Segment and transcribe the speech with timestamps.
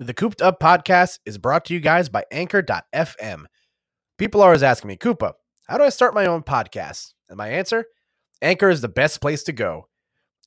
[0.00, 3.46] The Koop'd Up podcast is brought to you guys by Anchor.fm.
[4.16, 5.32] People are always asking me, Koopa,
[5.66, 7.14] how do I start my own podcast?
[7.28, 7.84] And my answer
[8.40, 9.88] Anchor is the best place to go.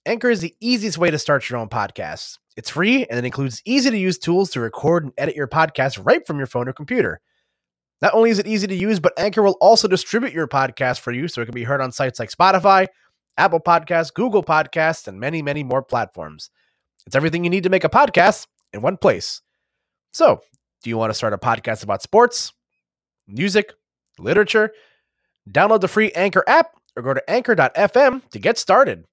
[0.06, 2.38] Anchor is the easiest way to start your own podcast.
[2.56, 5.99] It's free and it includes easy to use tools to record and edit your podcast
[6.02, 7.20] right from your phone or computer.
[8.02, 11.11] Not only is it easy to use, but Anchor will also distribute your podcast for
[11.11, 12.88] you so it can be heard on sites like Spotify,
[13.36, 16.52] Apple Podcasts, Google Podcasts, and many, many more platforms.
[17.05, 19.42] It's everything you need to make a podcast in one place.
[20.12, 20.42] So,
[20.84, 22.54] do you want to start a podcast about sports,
[23.28, 23.74] music,
[24.18, 24.71] literature?
[25.50, 29.06] Download the free Anchor app or go to anchor.fm to get started.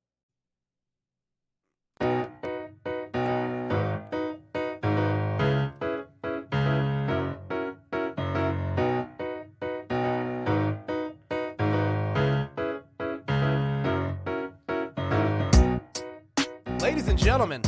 [16.81, 17.63] Ladies and gentlemen,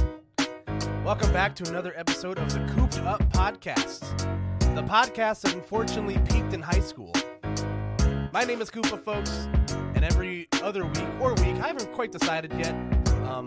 [1.20, 4.01] welcome back to another episode of the Koop'd Up Podcast,
[4.74, 7.12] the podcast that unfortunately peaked in high school.
[8.33, 9.47] My name is Koopa, folks,
[9.95, 12.72] and every other week or week, I haven't quite decided yet.
[13.28, 13.47] Um,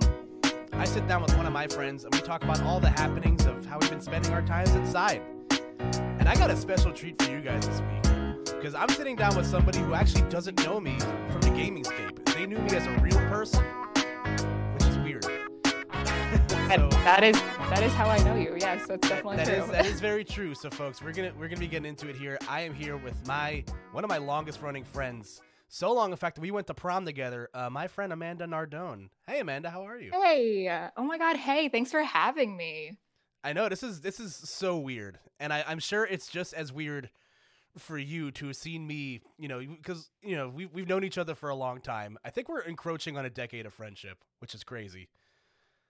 [0.74, 3.44] I sit down with one of my friends and we talk about all the happenings
[3.48, 5.24] of how we've been spending our times inside.
[5.80, 9.36] And I got a special treat for you guys this week because I'm sitting down
[9.36, 12.24] with somebody who actually doesn't know me from the gaming scape.
[12.36, 13.66] They knew me as a real person.
[16.72, 18.56] And that is that is how I know you.
[18.60, 19.56] Yes, that's definitely that true.
[19.56, 20.56] is that is very true.
[20.56, 22.38] So, folks, we're gonna we're gonna be getting into it here.
[22.48, 25.42] I am here with my one of my longest running friends.
[25.68, 27.50] So long, in fact, we went to prom together.
[27.54, 29.10] Uh, my friend Amanda Nardone.
[29.28, 30.12] Hey, Amanda, how are you?
[30.12, 31.36] hey, oh my God!
[31.36, 32.98] Hey, thanks for having me.
[33.44, 36.72] I know this is this is so weird, and I, I'm sure it's just as
[36.72, 37.10] weird
[37.78, 39.22] for you to have seen me.
[39.38, 42.18] You know, because you know we we've known each other for a long time.
[42.24, 45.10] I think we're encroaching on a decade of friendship, which is crazy.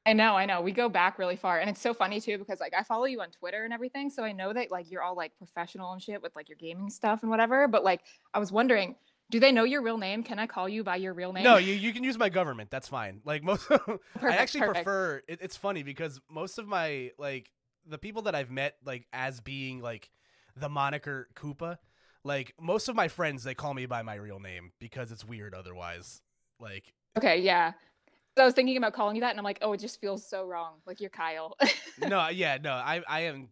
[0.05, 0.61] I know, I know.
[0.61, 3.21] We go back really far, and it's so funny too because like I follow you
[3.21, 6.21] on Twitter and everything, so I know that like you're all like professional and shit
[6.21, 7.67] with like your gaming stuff and whatever.
[7.67, 8.01] But like,
[8.33, 8.95] I was wondering,
[9.29, 10.21] do they know your real name?
[10.23, 11.43] Can I call you by your real name?
[11.43, 12.69] No, you, you can use my government.
[12.69, 13.21] That's fine.
[13.23, 13.65] Like most,
[14.21, 14.85] I actually perfect.
[14.85, 15.21] prefer.
[15.27, 17.49] It, it's funny because most of my like
[17.87, 20.09] the people that I've met like as being like
[20.55, 21.77] the moniker Koopa,
[22.23, 25.55] like most of my friends they call me by my real name because it's weird
[25.55, 26.21] otherwise.
[26.59, 27.73] Like Okay, yeah.
[28.37, 30.45] I was thinking about calling you that, and I'm like, oh, it just feels so
[30.45, 30.75] wrong.
[30.85, 31.55] Like you're Kyle.
[32.07, 33.49] no, yeah, no, I I am.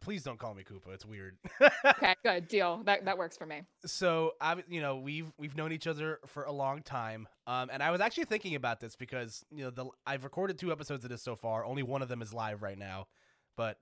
[0.00, 0.94] Please don't call me Koopa.
[0.94, 1.36] It's weird.
[1.84, 2.82] okay, good deal.
[2.84, 3.62] That that works for me.
[3.84, 7.82] so I, you know, we've we've known each other for a long time, um, and
[7.82, 11.10] I was actually thinking about this because you know the I've recorded two episodes of
[11.10, 11.64] this so far.
[11.64, 13.08] Only one of them is live right now,
[13.56, 13.78] but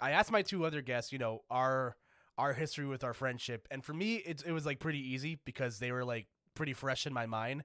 [0.00, 1.96] I asked my two other guests, you know, our
[2.38, 5.78] our history with our friendship, and for me, it it was like pretty easy because
[5.78, 7.64] they were like pretty fresh in my mind.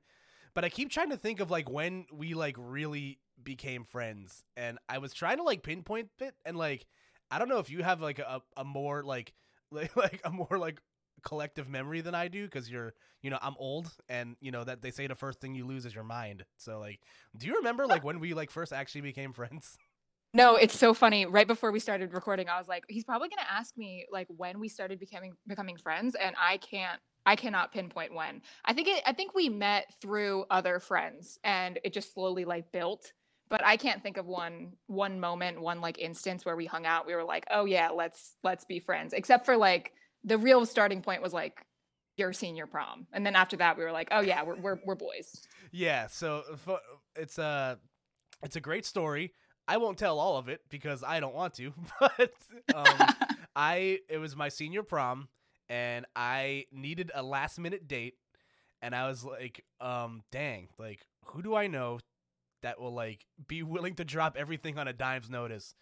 [0.56, 4.80] But I keep trying to think of like when we like really became friends, and
[4.90, 6.88] I was trying to like pinpoint it, and like
[7.30, 9.34] I don't know if you have like a a more like
[9.72, 10.82] like like a more like
[11.24, 14.82] collective memory than I do because you're you know I'm old and you know that
[14.82, 16.46] they say the first thing you lose is your mind.
[16.58, 17.02] So like,
[17.38, 19.78] do you remember like when we like first actually became friends?
[20.34, 21.26] No, it's so funny.
[21.26, 24.60] Right before we started recording, I was like, he's probably gonna ask me like when
[24.60, 28.42] we started becoming becoming friends, and I can't I cannot pinpoint when.
[28.64, 32.72] I think it I think we met through other friends and it just slowly like
[32.72, 33.12] built.
[33.50, 37.08] But I can't think of one one moment, one like instance where we hung out.
[37.08, 39.14] We were like, oh yeah, let's let's be friends.
[39.14, 39.94] Except for like
[40.24, 41.66] the real starting point was like
[42.18, 43.08] your senior prom.
[43.14, 45.46] And then after that we were like, oh yeah, we're we're, we're boys.
[45.72, 46.08] Yeah.
[46.08, 46.44] So
[47.16, 47.80] it's a
[48.44, 49.34] it's a great story.
[49.68, 51.74] I won't tell all of it because I don't want to.
[52.00, 52.34] But
[52.74, 53.10] um,
[53.56, 55.28] I it was my senior prom
[55.70, 58.16] and I needed a last minute date
[58.82, 62.00] and I was like, um, dang, like who do I know
[62.62, 65.76] that will like be willing to drop everything on a dime's notice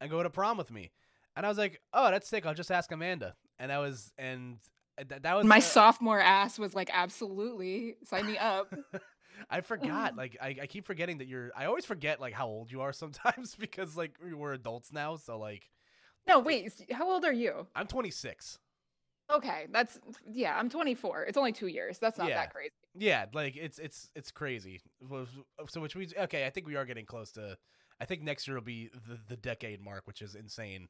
[0.00, 0.90] and go to prom with me?
[1.36, 2.44] And I was like, oh, that's sick.
[2.44, 3.34] I'll just ask Amanda.
[3.58, 4.58] And I was and
[4.98, 8.74] th- that was My uh, sophomore ass was like, absolutely, sign me up.
[9.50, 10.16] I forgot.
[10.16, 11.50] Like I, I keep forgetting that you're.
[11.56, 15.16] I always forget like how old you are sometimes because like we're adults now.
[15.16, 15.70] So like
[16.26, 16.72] No, wait.
[16.90, 17.66] How old are you?
[17.74, 18.58] I'm 26.
[19.32, 20.58] Okay, that's yeah.
[20.58, 21.24] I'm 24.
[21.24, 21.98] It's only two years.
[21.98, 22.34] That's not Yeah.
[22.34, 22.70] that crazy.
[22.94, 24.80] Yeah, like it's it's it's crazy.
[25.68, 26.46] So which means okay.
[26.46, 27.56] I think we are getting close to.
[28.00, 30.88] I think next year will be the the decade mark, which is insane.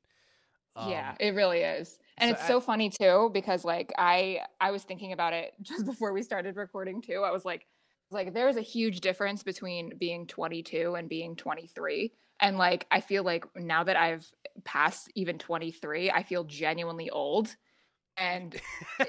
[0.78, 4.42] yeah, Um, it really is, and so it's I- so funny too because like I
[4.60, 7.22] I was thinking about it just before we started recording too.
[7.22, 7.66] I was like,
[8.10, 13.24] like there's a huge difference between being 22 and being 23, and like I feel
[13.24, 14.30] like now that I've
[14.64, 17.56] passed even 23, I feel genuinely old.
[18.16, 18.60] And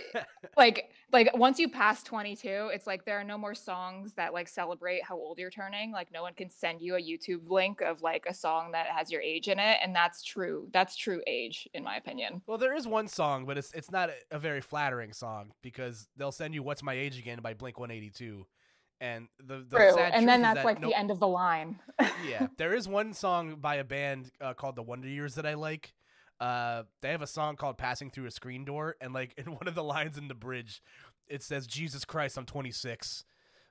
[0.58, 4.48] like like once you pass 22 it's like there are no more songs that like
[4.48, 8.02] celebrate how old you're turning like no one can send you a youtube link of
[8.02, 11.68] like a song that has your age in it and that's true that's true age
[11.74, 14.62] in my opinion well, there is one song, but it's it's not a, a very
[14.62, 18.46] flattering song because they'll send you "What's My Age Again" by Blink One Eighty Two,
[19.00, 21.80] and the, the true and then that's that like no- the end of the line
[22.28, 25.54] yeah, there is one song by a band uh, called the Wonder Years that I
[25.54, 25.94] like.
[26.42, 29.68] Uh, they have a song called "Passing Through a Screen Door," and like in one
[29.68, 30.82] of the lines in the bridge,
[31.28, 33.24] it says, "Jesus Christ, I'm 26."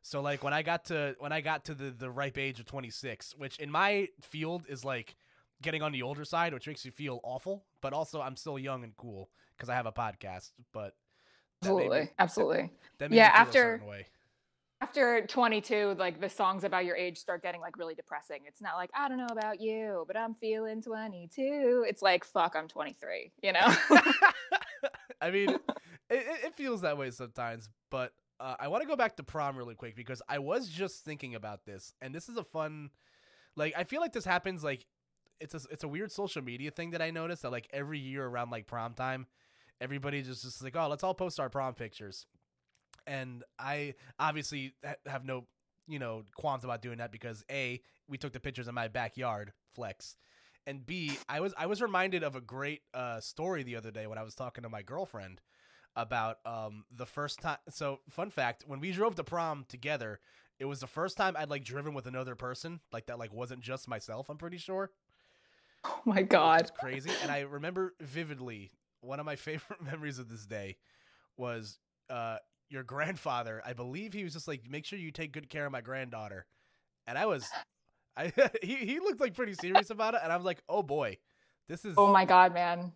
[0.02, 2.66] So like when I got to when I got to the the ripe age of
[2.66, 5.16] 26, which in my field is like
[5.60, 8.82] getting on the older side, which makes you feel awful, but also I'm still young
[8.84, 10.52] and cool because I have a podcast.
[10.72, 10.94] But
[11.60, 14.06] that made me- absolutely absolutely that Yeah, after- certain way.
[14.80, 18.40] After 22 like the songs about your age start getting like really depressing.
[18.46, 22.54] It's not like i don't know about you but i'm feeling 22 it's like fuck
[22.56, 23.74] i'm 23 you know?
[25.20, 25.60] I mean, it,
[26.08, 29.74] it feels that way sometimes, but uh, I want to go back to prom really
[29.74, 32.90] quick because I was just thinking about this, and this is a fun,
[33.56, 34.86] like I feel like this happens like
[35.40, 38.26] it's a it's a weird social media thing that I noticed that like every year
[38.26, 39.26] around like prom time,
[39.80, 42.26] everybody just just like oh let's all post our prom pictures,
[43.06, 45.46] and I obviously ha- have no
[45.86, 49.52] you know qualms about doing that because a we took the pictures in my backyard
[49.74, 50.16] flex
[50.66, 54.06] and B, I was I was reminded of a great uh, story the other day
[54.06, 55.40] when I was talking to my girlfriend
[55.96, 57.58] about um, the first time.
[57.68, 60.20] So, fun fact: when we drove to prom together,
[60.58, 63.62] it was the first time I'd like driven with another person, like that, like wasn't
[63.62, 64.28] just myself.
[64.28, 64.90] I'm pretty sure.
[65.84, 67.10] oh my god is crazy.
[67.22, 68.70] And I remember vividly
[69.00, 70.76] one of my favorite memories of this day
[71.36, 71.78] was
[72.10, 72.36] uh,
[72.70, 73.62] your grandfather.
[73.64, 76.46] I believe he was just like, "Make sure you take good care of my granddaughter,"
[77.06, 77.46] and I was.
[78.16, 78.32] I,
[78.62, 81.18] he he looked like pretty serious about it, and I was like, "Oh boy,
[81.68, 82.92] this is oh my god man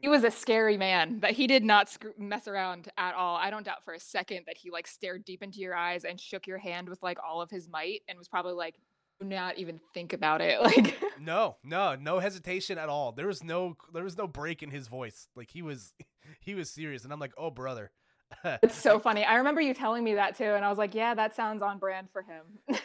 [0.00, 3.64] he was a scary man that he did not mess around at all i don't
[3.64, 6.58] doubt for a second that he like stared deep into your eyes and shook your
[6.58, 8.76] hand with like all of his might and was probably like
[9.20, 13.12] do not even think about it like No, no, no hesitation at all.
[13.12, 15.28] There was no there was no break in his voice.
[15.34, 15.92] Like he was
[16.40, 17.90] he was serious and I'm like, "Oh, brother."
[18.62, 19.24] It's so funny.
[19.24, 21.78] I remember you telling me that too, and I was like, "Yeah, that sounds on
[21.78, 22.78] brand for him."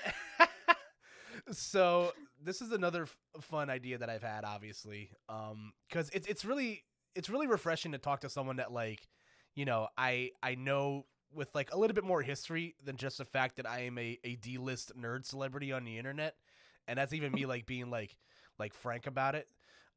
[1.51, 2.11] so,
[2.41, 5.11] this is another f- fun idea that I've had obviously.
[5.29, 6.83] Um cuz it's it's really
[7.15, 9.07] it's really refreshing to talk to someone that like,
[9.55, 13.25] you know, I I know with like a little bit more history than just the
[13.25, 16.35] fact that I am a a D-list nerd celebrity on the internet.
[16.87, 18.17] And that's even me like being like
[18.59, 19.47] like frank about it.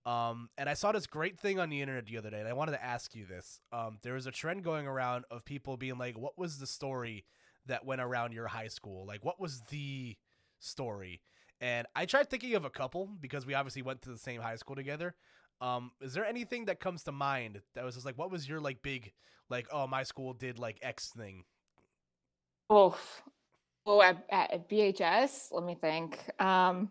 [0.06, 2.52] Um, and I saw this great thing on the internet the other day, and I
[2.52, 3.60] wanted to ask you this.
[3.72, 7.24] Um, there was a trend going around of people being like, "What was the story
[7.66, 9.04] that went around your high school?
[9.04, 10.16] Like, what was the
[10.60, 11.20] story?"
[11.60, 14.56] And I tried thinking of a couple because we obviously went to the same high
[14.56, 15.16] school together.
[15.60, 18.60] Um, is there anything that comes to mind that was just like, what was your
[18.60, 19.12] like big,
[19.48, 21.44] like, oh, my school did like X thing?
[22.68, 22.98] Oh,
[23.86, 25.48] oh, at, at VHS.
[25.52, 26.18] Let me think.
[26.40, 26.90] Um,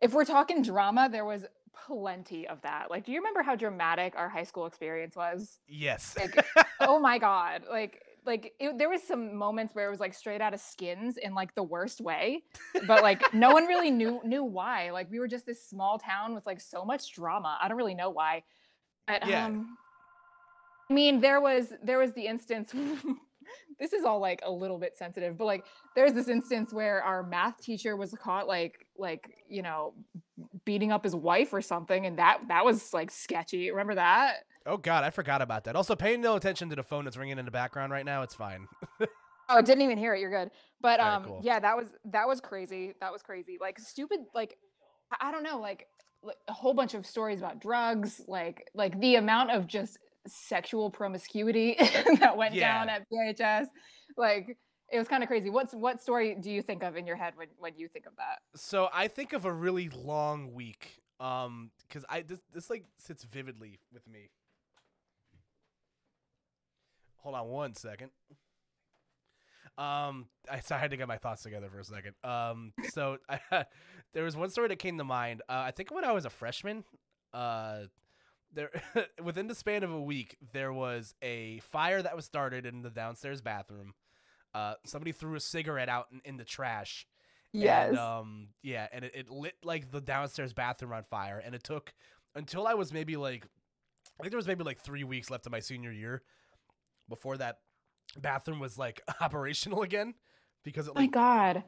[0.00, 1.44] if we're talking drama, there was
[1.86, 2.90] plenty of that.
[2.90, 5.58] Like, do you remember how dramatic our high school experience was?
[5.68, 6.16] Yes.
[6.18, 6.46] Like,
[6.80, 7.62] oh my god!
[7.70, 11.16] Like, like it, there was some moments where it was like straight out of skins
[11.16, 12.42] in like the worst way,
[12.86, 14.90] but like no one really knew knew why.
[14.90, 17.58] Like, we were just this small town with like so much drama.
[17.60, 18.42] I don't really know why.
[19.06, 19.46] But, Yeah.
[19.46, 19.76] um,
[20.88, 22.74] I mean, there was there was the instance.
[23.78, 25.64] this is all like a little bit sensitive, but like
[25.94, 29.94] there's this instance where our math teacher was caught like like you know
[30.64, 33.70] beating up his wife or something, and that that was like sketchy.
[33.70, 34.36] Remember that?
[34.66, 35.74] oh God, I forgot about that.
[35.74, 38.22] Also, paying no attention to the phone that's ringing in the background right now.
[38.22, 38.68] It's fine.
[39.52, 40.20] Oh, I didn't even hear it.
[40.20, 40.52] You're good.
[40.80, 41.40] But All right, um, cool.
[41.42, 42.94] yeah, that was that was crazy.
[43.00, 43.58] That was crazy.
[43.60, 44.20] Like stupid.
[44.32, 44.56] Like
[45.20, 45.58] I don't know.
[45.58, 45.88] Like
[46.46, 48.20] a whole bunch of stories about drugs.
[48.28, 51.76] Like like the amount of just sexual promiscuity
[52.18, 53.66] that went down at VHS.
[54.16, 54.56] Like
[54.92, 55.50] it was kind of crazy.
[55.50, 58.12] What's what story do you think of in your head when when you think of
[58.16, 58.40] that?
[58.56, 61.00] So I think of a really long week.
[61.20, 64.30] Um, because I this this like sits vividly with me.
[67.18, 68.10] Hold on one second.
[69.76, 72.14] Um, I, so I had to get my thoughts together for a second.
[72.24, 73.64] Um, so I,
[74.12, 75.42] there was one story that came to mind.
[75.48, 76.84] Uh, I think when I was a freshman,
[77.32, 77.84] uh,
[78.52, 78.70] there
[79.22, 82.90] within the span of a week, there was a fire that was started in the
[82.90, 83.94] downstairs bathroom.
[84.54, 87.06] Uh, somebody threw a cigarette out in, in the trash.
[87.86, 91.64] And, um, yeah, and it, it lit like the downstairs bathroom on fire, and it
[91.64, 91.92] took
[92.34, 93.46] until I was maybe like,
[94.18, 96.22] I think there was maybe like three weeks left of my senior year
[97.08, 97.58] before that
[98.18, 100.14] bathroom was like operational again
[100.64, 101.64] because it oh my god.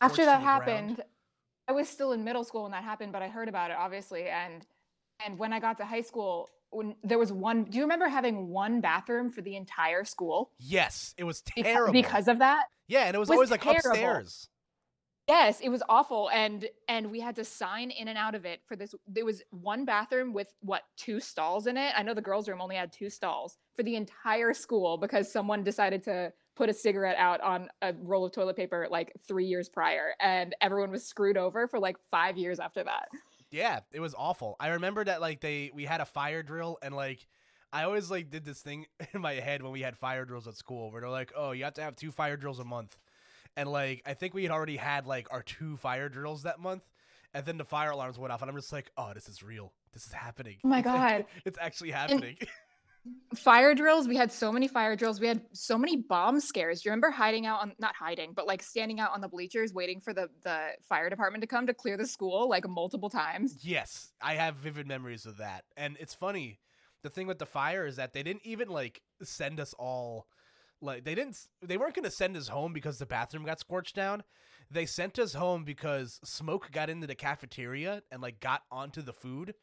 [0.00, 0.44] After that the ground.
[0.44, 1.02] happened,
[1.68, 4.28] I was still in middle school when that happened, but I heard about it obviously,
[4.28, 4.66] and
[5.24, 8.48] And when I got to high school, when there was one, do you remember having
[8.48, 10.50] one bathroom for the entire school?
[10.58, 11.92] Yes, it was terrible.
[11.92, 12.66] Because of that?
[12.88, 13.90] yeah, and it was, was always like terrible.
[13.90, 14.48] upstairs.
[15.28, 18.60] Yes, it was awful, and and we had to sign in and out of it
[18.64, 18.94] for this.
[19.08, 21.92] There was one bathroom with what two stalls in it.
[21.96, 25.64] I know the girls' room only had two stalls for the entire school because someone
[25.64, 29.68] decided to put a cigarette out on a roll of toilet paper like three years
[29.68, 33.08] prior, and everyone was screwed over for like five years after that.
[33.50, 34.56] Yeah, it was awful.
[34.58, 37.26] I remember that like they we had a fire drill and like
[37.72, 40.56] I always like did this thing in my head when we had fire drills at
[40.56, 42.98] school where they're like, "Oh, you have to have two fire drills a month."
[43.56, 46.82] And like I think we had already had like our two fire drills that month.
[47.34, 49.72] And then the fire alarms went off and I'm just like, "Oh, this is real.
[49.92, 51.26] This is happening." Oh my God.
[51.44, 52.36] It's actually happening.
[53.34, 54.08] Fire drills.
[54.08, 55.20] We had so many fire drills.
[55.20, 56.80] We had so many bomb scares.
[56.80, 59.72] Do you remember hiding out on not hiding, but like standing out on the bleachers
[59.72, 63.58] waiting for the the fire department to come to clear the school like multiple times?
[63.62, 65.64] Yes, I have vivid memories of that.
[65.76, 66.60] And it's funny.
[67.02, 70.26] The thing with the fire is that they didn't even like send us all
[70.80, 73.94] like they didn't they weren't going to send us home because the bathroom got scorched
[73.94, 74.22] down.
[74.70, 79.12] They sent us home because smoke got into the cafeteria and like got onto the
[79.12, 79.54] food.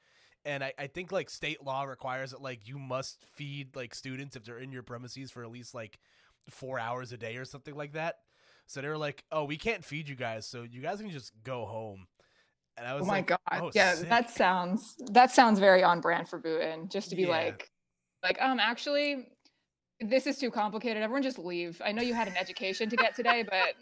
[0.46, 4.36] And I, I think like state law requires that like you must feed like students
[4.36, 6.00] if they're in your premises for at least like
[6.50, 8.18] four hours a day or something like that.
[8.66, 11.32] So they were like, "Oh, we can't feed you guys, so you guys can just
[11.44, 12.08] go home."
[12.78, 13.62] And I was like, Oh my like, god.
[13.68, 16.90] "Oh, yeah, sick." that sounds that sounds very on brand for Booten.
[16.90, 17.30] Just to be Yeah.
[17.30, 17.70] like
[18.24, 19.28] like um actually
[20.00, 21.02] this is too complicated.
[21.04, 21.82] Everyone just leave.
[21.84, 23.76] I know you had an education to get today, but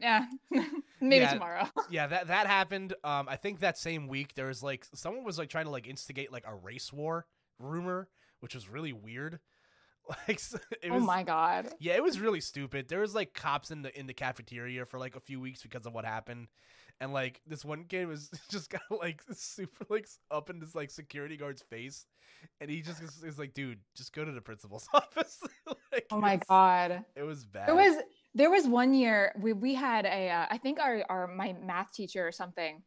[0.00, 0.26] yeah.
[1.00, 1.32] Maybe Yeah.
[1.34, 1.68] tomorrow.
[1.90, 2.94] yeah, that that happened.
[3.04, 5.86] Um, I think that same week there was like someone was like trying to like
[5.86, 7.26] instigate like a race war
[7.58, 8.08] rumor,
[8.40, 9.40] which was really weird.
[10.28, 10.38] Like
[10.82, 11.66] it was, oh my god.
[11.80, 12.86] yeah, it was really stupid.
[12.88, 15.84] There was like cops in the in the cafeteria for like a few weeks because
[15.84, 16.46] of what happened,
[17.00, 20.92] and like this one kid was just got like super like up in this like
[20.92, 22.06] security guard's face,
[22.60, 25.40] and he just is, is like, dude, just go to the principal's office.
[25.92, 27.04] like, Oh my god.
[27.16, 27.68] it was bad.
[27.68, 27.96] It was
[28.36, 31.92] there was one year we we had a uh, I think our our my math
[31.92, 32.82] teacher or something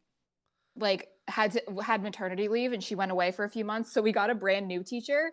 [0.76, 3.92] like had to, had maternity leave and she went away for a few months.
[3.92, 5.32] So we got a brand new teacher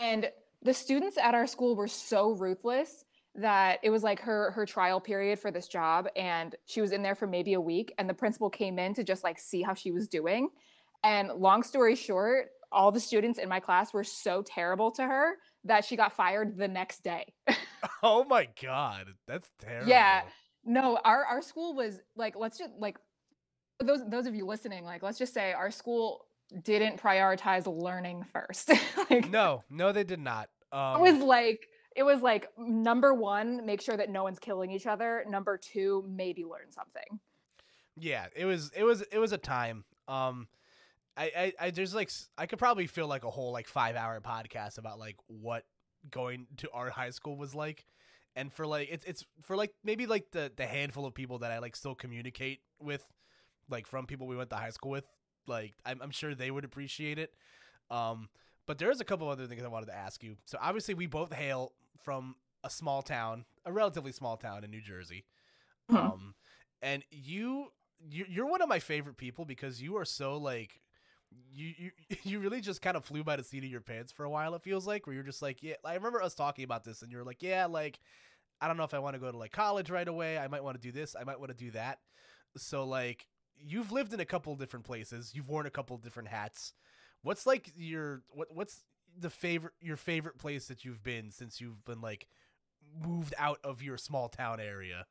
[0.00, 0.30] and
[0.62, 3.04] the students at our school were so ruthless
[3.34, 7.02] that it was like her her trial period for this job and she was in
[7.02, 9.74] there for maybe a week and the principal came in to just like see how
[9.74, 10.48] she was doing.
[11.04, 15.34] And long story short all the students in my class were so terrible to her
[15.64, 17.32] that she got fired the next day
[18.02, 19.88] oh my god, that's terrible.
[19.88, 20.22] Yeah.
[20.64, 22.96] No, our our school was like let's just like
[23.80, 26.26] those those of you listening, like let's just say our school
[26.62, 28.70] didn't prioritize learning first.
[29.10, 30.48] like No, no, they did not.
[30.70, 34.70] Um, it was like it was like number 1, make sure that no one's killing
[34.70, 35.24] each other.
[35.28, 37.20] Number 2, maybe learn something.
[37.96, 40.48] yeah it was it was it was a time um
[41.16, 44.18] I, I i there's like i could probably feel like a whole like five hour
[44.20, 45.64] podcast about like what
[46.10, 47.84] going to our high school was like.
[48.34, 51.50] And for like it's it's for like maybe like the the handful of people that
[51.52, 53.06] i like still communicate with
[53.68, 55.04] like from people we went to high school with
[55.46, 57.34] like i'm, I'm sure they would appreciate it.
[57.90, 58.28] Um
[58.66, 60.36] but there's a couple other things i wanted to ask you.
[60.46, 64.80] So obviously we both hail from a small town a relatively small town in new
[64.80, 65.24] jersey.
[65.90, 65.96] Mhm.
[65.96, 66.34] um
[66.82, 67.72] and you
[68.10, 70.80] you- you're one of my favorite people because you are so like
[71.52, 71.90] you you
[72.22, 74.54] you really just kind of flew by the seat of your pants for a while
[74.54, 77.12] it feels like where you're just like yeah i remember us talking about this and
[77.12, 78.00] you're like yeah like
[78.60, 80.64] i don't know if i want to go to like college right away i might
[80.64, 81.98] want to do this i might want to do that
[82.56, 86.72] so like you've lived in a couple different places you've worn a couple different hats
[87.22, 88.82] what's like your what what's
[89.18, 92.26] the favorite your favorite place that you've been since you've been like
[93.00, 95.06] moved out of your small town area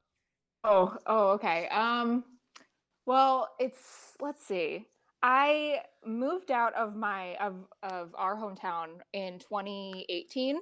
[0.64, 1.68] Oh, oh, okay.
[1.70, 2.24] Um,
[3.06, 4.88] well, it's let's see.
[5.24, 10.60] I moved out of my of of our hometown in 2018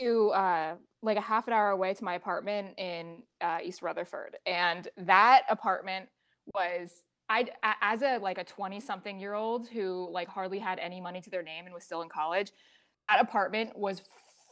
[0.00, 4.36] to uh like a half an hour away to my apartment in uh, East Rutherford,
[4.46, 6.08] and that apartment
[6.54, 7.46] was I
[7.82, 11.30] as a like a 20 something year old who like hardly had any money to
[11.30, 12.50] their name and was still in college.
[13.08, 14.02] That apartment was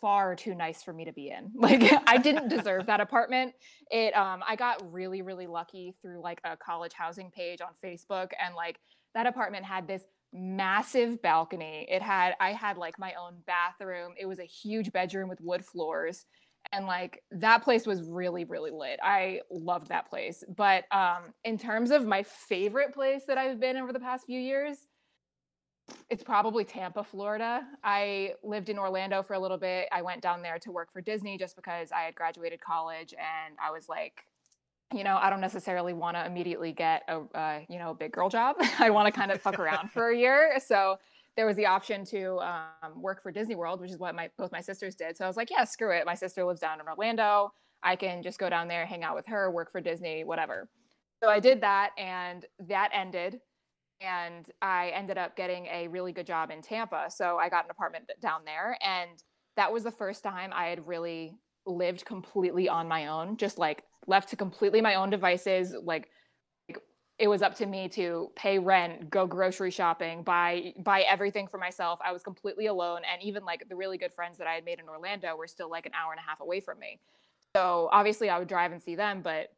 [0.01, 1.51] far too nice for me to be in.
[1.57, 3.55] Like I didn't deserve that apartment
[3.91, 8.31] it um i got really really lucky through like a college housing page on facebook
[8.45, 8.79] and like
[9.17, 11.87] that apartment had this massive balcony.
[11.91, 14.13] It had i had like my own bathroom.
[14.21, 16.27] It was a huge bedroom with wood floors.
[16.73, 19.01] And like that place was really really lit.
[19.03, 20.45] I loved that place.
[20.55, 24.39] But um in terms of my favorite place that i've been over the past few
[24.39, 24.87] years
[26.11, 27.65] it's probably Tampa, Florida.
[27.85, 29.89] I lived in Orlando for a little bit.
[29.93, 33.57] I went down there to work for Disney just because I had graduated college and
[33.65, 34.25] I was like,
[34.95, 38.13] you know, I don't necessarily want to immediately get a, uh, you know, a big
[38.13, 38.57] girl job.
[38.79, 40.59] I want to kind of fuck around for a year.
[40.65, 40.99] So
[41.37, 44.53] there was the option to um, work for Disney World, which is what my both
[44.53, 45.17] my sisters did.
[45.17, 46.07] So I was like, yeah, screw it.
[46.07, 47.53] My sister lives down in Orlando.
[47.83, 50.69] I can just go down there, hang out with her, work for Disney, whatever.
[51.23, 53.41] So I did that, and that ended.
[54.01, 57.07] And I ended up getting a really good job in Tampa.
[57.09, 59.23] So I got an apartment down there, and
[59.57, 61.35] that was the first time I had really
[61.67, 66.11] lived completely on my own, just like left to completely my own devices, like
[67.19, 71.59] it was up to me to pay rent, go grocery shopping, buy buy everything for
[71.59, 71.99] myself.
[72.05, 74.79] I was completely alone and even like the really good friends that I had made
[74.79, 77.01] in Orlando were still like an hour and a half away from me.
[77.57, 79.53] So obviously I would drive and see them, but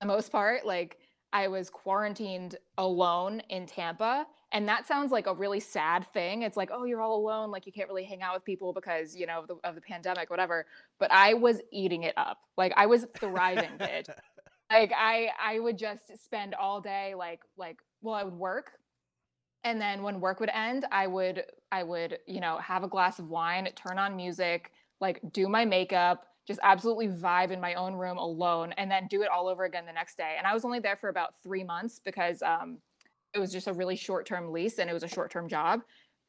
[0.00, 0.98] the most part like
[1.32, 4.26] I was quarantined alone in Tampa
[4.56, 6.42] and that sounds like a really sad thing.
[6.42, 9.14] It's like, "Oh, you're all alone, like you can't really hang out with people because,
[9.14, 10.66] you know, of the, of the pandemic whatever."
[10.98, 12.38] But I was eating it up.
[12.56, 14.08] Like I was thriving, bitch
[14.70, 18.72] like i i would just spend all day like like well i would work
[19.64, 23.18] and then when work would end i would i would you know have a glass
[23.18, 27.94] of wine turn on music like do my makeup just absolutely vibe in my own
[27.94, 30.64] room alone and then do it all over again the next day and i was
[30.64, 32.78] only there for about three months because um,
[33.34, 35.80] it was just a really short term lease and it was a short term job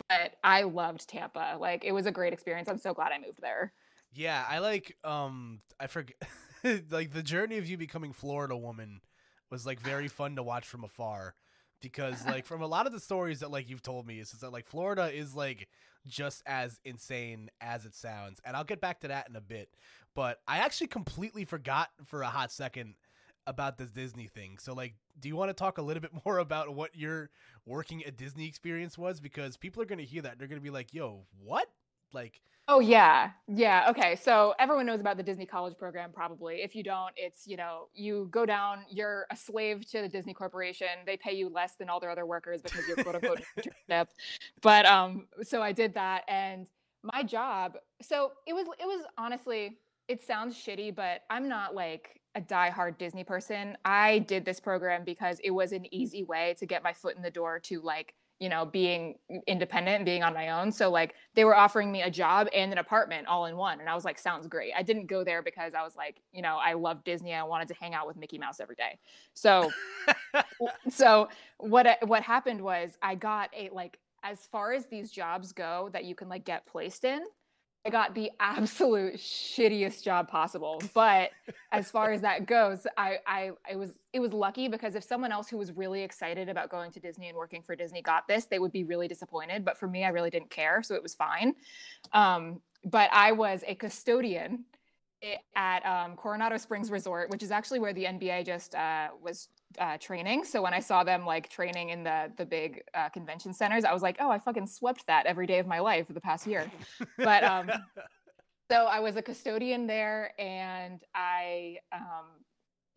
[0.10, 1.58] but i loved tampa.
[1.60, 2.70] Like it was a great experience.
[2.70, 3.74] I'm so glad i moved there.
[4.14, 6.16] Yeah i like um i forget
[6.92, 9.02] like the journey of you becoming Florida woman
[9.50, 11.36] was like very fun to watch from afar
[11.82, 14.52] because like from a lot of the stories that like you've told me is that
[14.52, 15.68] like Florida is like
[16.08, 19.70] just as insane as it sounds and I'll get back to that in a bit
[20.16, 22.96] but I actually completely forgot for a hot second
[23.48, 26.38] about this Disney thing so like do you want to talk a little bit more
[26.38, 27.30] about what your
[27.66, 30.64] working at Disney experience was because people are going to hear that they're going to
[30.64, 31.68] be like yo what
[32.14, 33.32] like Oh yeah.
[33.48, 33.86] Yeah.
[33.90, 34.18] Okay.
[34.18, 36.56] So everyone knows about the Disney College program probably.
[36.56, 40.34] If you don't, it's, you know, you go down, you're a slave to the Disney
[40.34, 40.88] Corporation.
[41.06, 44.08] They pay you less than all their other workers because you're quote unquote internship.
[44.62, 46.68] But um so I did that and
[47.04, 49.78] my job, so it was it was honestly,
[50.10, 53.78] it sounds shitty, but I'm not like a diehard Disney person.
[53.86, 57.22] I did this program because it was an easy way to get my foot in
[57.22, 59.16] the door to like you know being
[59.48, 62.72] independent and being on my own so like they were offering me a job and
[62.72, 65.42] an apartment all in one and i was like sounds great i didn't go there
[65.42, 68.16] because i was like you know i love disney i wanted to hang out with
[68.16, 68.98] mickey mouse every day
[69.34, 69.72] so
[70.90, 75.90] so what what happened was i got a like as far as these jobs go
[75.94, 77.22] that you can like get placed in
[77.86, 80.82] I got the absolute shittiest job possible.
[80.94, 81.32] But
[81.72, 85.32] as far as that goes, I, I it was it was lucky because if someone
[85.32, 88.46] else who was really excited about going to Disney and working for Disney got this,
[88.46, 89.64] they would be really disappointed.
[89.64, 91.54] But for me, I really didn't care, so it was fine.
[92.14, 94.66] Um, but I was a custodian
[95.56, 99.50] at um, Coronado Springs Resort, which is actually where the NBA just uh, was
[99.80, 100.44] uh, training.
[100.44, 103.94] So when I saw them like training in the the big uh, convention centers, I
[103.94, 106.48] was like, oh, I fucking swept that every day of my life for the past
[106.48, 106.70] year.
[107.18, 107.70] but um,
[108.72, 112.26] so I was a custodian there, and I um,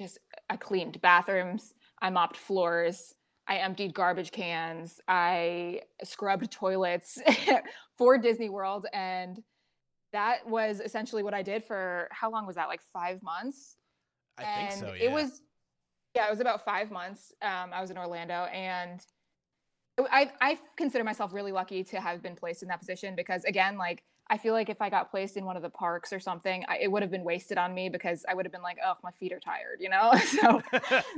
[0.00, 3.14] just I cleaned bathrooms, I mopped floors.
[3.50, 5.00] I emptied garbage cans.
[5.08, 7.18] I scrubbed toilets
[7.98, 8.86] for Disney World.
[8.92, 9.42] And
[10.12, 12.68] that was essentially what I did for how long was that?
[12.68, 13.76] Like five months?
[14.38, 14.94] I and think so.
[14.94, 15.04] Yeah.
[15.04, 15.42] It was
[16.14, 17.32] yeah, it was about five months.
[17.42, 19.04] Um, I was in Orlando, and
[19.98, 23.78] I I consider myself really lucky to have been placed in that position because again,
[23.78, 26.64] like I feel like if I got placed in one of the parks or something,
[26.68, 28.94] I, it would have been wasted on me because I would have been like, oh,
[29.02, 30.12] my feet are tired, you know.
[30.24, 30.62] so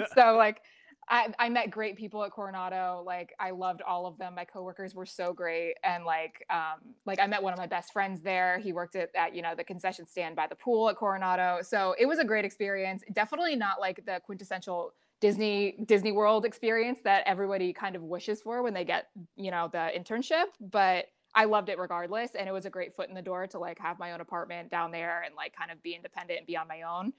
[0.15, 0.63] so like
[1.09, 3.03] I, I met great people at Coronado.
[3.05, 4.35] Like I loved all of them.
[4.35, 7.93] My coworkers were so great, and like um, like I met one of my best
[7.93, 8.59] friends there.
[8.59, 11.59] He worked at, at you know the concession stand by the pool at Coronado.
[11.63, 13.03] So it was a great experience.
[13.13, 18.63] Definitely not like the quintessential Disney Disney World experience that everybody kind of wishes for
[18.63, 22.67] when they get you know the internship, but I loved it regardless, and it was
[22.67, 25.35] a great foot in the door to like have my own apartment down there and
[25.35, 27.13] like kind of be independent and be on my own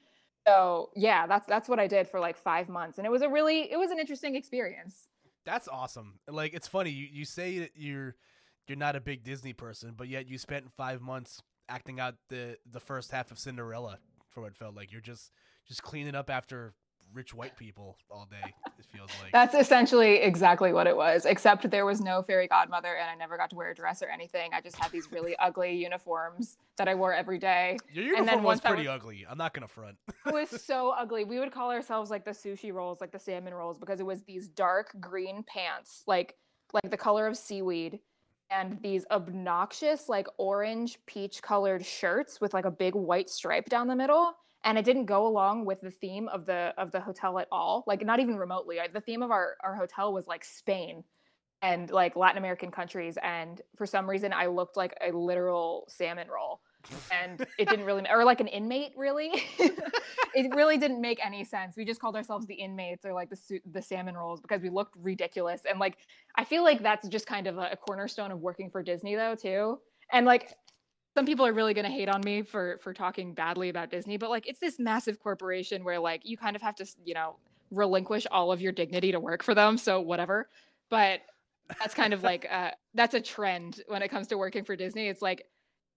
[0.48, 3.30] so yeah that's that's what i did for like five months and it was a
[3.30, 5.08] really it was an interesting experience.
[5.46, 6.20] That's awesome.
[6.30, 8.16] Like it's funny you, you say that you're
[8.68, 12.58] you're not a big disney person but yet you spent five months acting out the
[12.70, 14.92] the first half of cinderella for what it felt like.
[14.92, 15.32] You're just
[15.68, 16.74] just cleaning up after
[17.14, 18.54] rich white people all day.
[18.80, 21.26] It feels like that's essentially exactly what it was.
[21.26, 24.08] Except there was no fairy godmother, and I never got to wear a dress or
[24.08, 24.52] anything.
[24.54, 27.78] I just had these really ugly uniforms that I wore every day.
[27.92, 29.26] Your uniform and then was pretty was, ugly.
[29.30, 29.98] I'm not gonna front.
[30.26, 31.24] it was so ugly.
[31.24, 34.24] We would call ourselves like the sushi rolls, like the salmon rolls, because it was
[34.24, 36.36] these dark green pants, like
[36.74, 38.00] like the color of seaweed
[38.50, 43.88] and these obnoxious like orange peach colored shirts with like a big white stripe down
[43.88, 47.40] the middle and it didn't go along with the theme of the of the hotel
[47.40, 51.04] at all like not even remotely the theme of our our hotel was like spain
[51.64, 53.18] and like Latin American countries.
[53.24, 56.60] And for some reason, I looked like a literal salmon roll.
[57.12, 59.32] and it didn't really, or like an inmate, really.
[60.36, 61.78] it really didn't make any sense.
[61.78, 64.96] We just called ourselves the inmates or like the the salmon rolls because we looked
[65.02, 65.62] ridiculous.
[65.68, 65.98] And like,
[66.36, 69.34] I feel like that's just kind of a, a cornerstone of working for Disney, though,
[69.34, 69.80] too.
[70.12, 70.54] And like,
[71.16, 74.18] some people are really going to hate on me for for talking badly about Disney,
[74.18, 77.38] but like, it's this massive corporation where like you kind of have to, you know,
[77.72, 79.78] relinquish all of your dignity to work for them.
[79.78, 80.50] So whatever.
[80.90, 81.22] But
[81.80, 85.08] that's kind of like uh, that's a trend when it comes to working for Disney.
[85.08, 85.46] It's like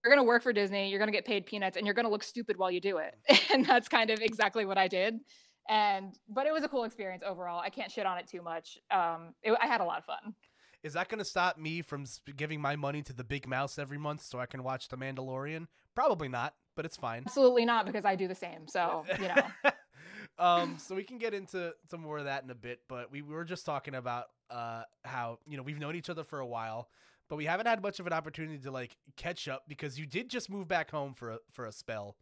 [0.03, 2.05] you're going to work for Disney, you're going to get paid peanuts, and you're going
[2.05, 3.15] to look stupid while you do it.
[3.53, 5.19] and that's kind of exactly what I did.
[5.69, 7.59] And but it was a cool experience overall.
[7.59, 8.77] I can't shit on it too much.
[8.89, 10.33] Um, it, I had a lot of fun.
[10.87, 12.05] Is that going to stop me from
[12.37, 15.67] giving my money to the big mouse every month so I can watch The Mandalorian?
[15.93, 17.23] Probably not, but it's fine.
[17.25, 18.67] Absolutely not because I do the same.
[18.67, 19.71] So you know.
[20.39, 23.21] um, so we can get into some more of that in a bit, but we
[23.21, 26.87] were just talking about uh how you know we've known each other for a while
[27.29, 30.29] but we haven't had much of an opportunity to like catch up because you did
[30.29, 32.15] just move back home for a, for a spell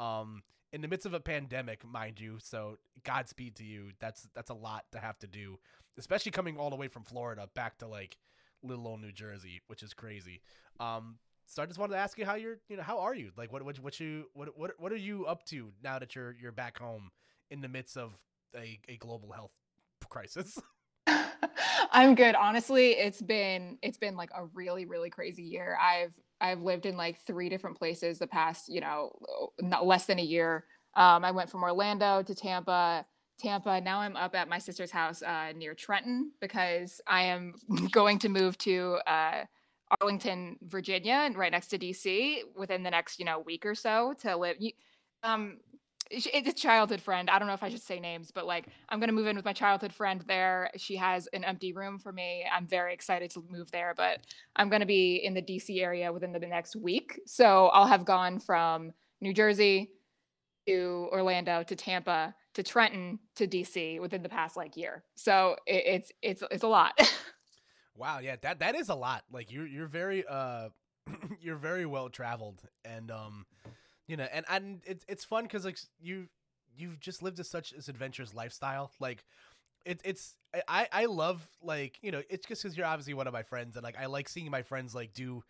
[0.00, 4.48] um in the midst of a pandemic mind you so godspeed to you that's that's
[4.48, 5.58] a lot to have to do
[5.98, 8.16] especially coming all the way from florida back to like
[8.62, 10.40] little old new jersey which is crazy
[10.80, 13.30] um so i just wanted to ask you how you're you know how are you
[13.36, 16.34] like what what, what you what, what what are you up to now that you're
[16.40, 17.10] you're back home
[17.50, 18.14] in the midst of
[18.56, 19.52] a, a global health
[20.08, 20.58] crisis
[21.92, 22.34] I'm good.
[22.34, 25.78] Honestly, it's been it's been like a really really crazy year.
[25.80, 29.12] I've I've lived in like three different places the past, you know,
[29.60, 30.64] not less than a year.
[30.94, 33.06] Um, I went from Orlando to Tampa,
[33.38, 33.80] Tampa.
[33.80, 37.54] Now I'm up at my sister's house uh, near Trenton because I am
[37.90, 39.44] going to move to uh,
[40.00, 44.14] Arlington, Virginia, and right next to DC within the next, you know, week or so
[44.20, 44.56] to live.
[45.22, 45.58] Um,
[46.10, 47.28] it's a childhood friend.
[47.28, 49.44] I don't know if I should say names, but like I'm gonna move in with
[49.44, 50.70] my childhood friend there.
[50.76, 52.44] She has an empty room for me.
[52.52, 54.20] I'm very excited to move there, but
[54.54, 57.20] I'm gonna be in the DC area within the next week.
[57.26, 59.90] So I'll have gone from New Jersey
[60.68, 65.04] to Orlando to Tampa to Trenton to DC within the past like year.
[65.14, 66.98] So it, it's it's it's a lot.
[67.94, 69.24] wow, yeah, that that is a lot.
[69.30, 70.70] Like you're you're very uh
[71.40, 73.44] you're very well traveled and um
[74.08, 76.28] you know, and and it's it's fun because like you
[76.74, 78.90] you've just lived a, such this adventurous lifestyle.
[78.98, 79.22] Like
[79.84, 83.34] it, it's I I love like you know it's just because you're obviously one of
[83.34, 85.44] my friends and like I like seeing my friends like do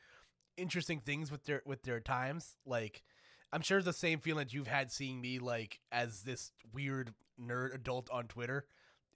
[0.57, 2.57] interesting things with their with their times.
[2.66, 3.05] Like
[3.53, 7.75] I'm sure it's the same feeling you've had seeing me like as this weird nerd
[7.75, 8.67] adult on Twitter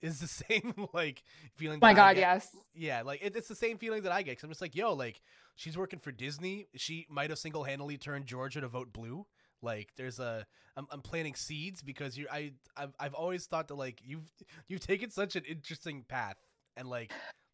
[0.01, 1.23] is the same like
[1.55, 1.79] feeling.
[1.81, 2.49] my God, yes.
[2.73, 4.37] Yeah, like it, it's the same feeling that I get.
[4.37, 5.21] Cause I'm just like, yo, like
[5.55, 6.67] she's working for Disney.
[6.75, 9.25] She might have single handedly turned Georgia to vote blue.
[9.61, 13.75] Like there's a I'm, I'm planting seeds because you I I've, I've always thought that
[13.75, 14.31] like you've
[14.67, 16.37] you've taken such an interesting path
[16.75, 17.11] and like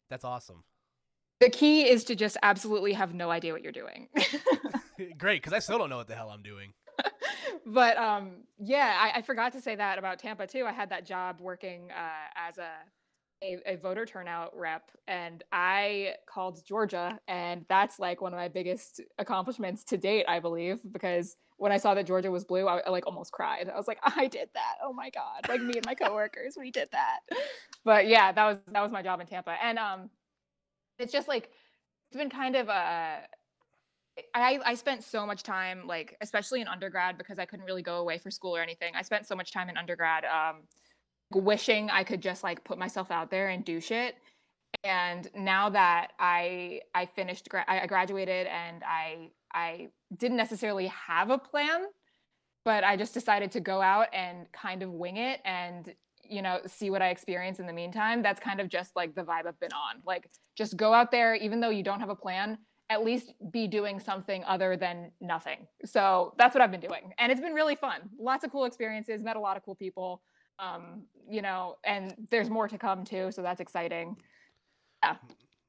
[0.08, 0.64] that's awesome.
[1.40, 4.08] The key is to just absolutely have no idea what you're doing.
[5.18, 6.72] Great, because I still don't know what the hell I'm doing.
[7.66, 10.64] but um, yeah, I, I, forgot to say that about Tampa too.
[10.66, 12.70] I had that job working uh, as a
[13.40, 18.48] a, a, voter turnout rep and I called Georgia and that's like one of my
[18.48, 22.78] biggest accomplishments to date, I believe, because when I saw that Georgia was blue, I,
[22.78, 23.68] I like almost cried.
[23.68, 24.76] I was like, I did that.
[24.82, 25.48] Oh my God.
[25.48, 27.20] Like me and my coworkers, we did that.
[27.84, 29.56] But yeah, that was that was my job in Tampa.
[29.62, 30.10] And um
[30.98, 31.50] it's just like
[32.10, 33.20] it's been kind of a
[34.34, 37.96] I, I spent so much time like especially in undergrad because I couldn't really go
[37.96, 38.94] away for school or anything.
[38.94, 40.62] I spent so much time in undergrad um
[41.32, 44.16] wishing I could just like put myself out there and do shit.
[44.84, 51.38] And now that I I finished I graduated and I I didn't necessarily have a
[51.38, 51.86] plan,
[52.64, 56.60] but I just decided to go out and kind of wing it and you know
[56.66, 58.22] see what I experience in the meantime.
[58.22, 60.02] That's kind of just like the vibe I've been on.
[60.04, 62.58] Like just go out there even though you don't have a plan,
[62.90, 65.66] at least be doing something other than nothing.
[65.84, 67.12] So that's what I've been doing.
[67.18, 68.08] And it's been really fun.
[68.18, 70.22] Lots of cool experiences, met a lot of cool people
[70.58, 74.16] um, you know, and there's more to come too, so that's exciting.
[75.02, 75.16] Yeah.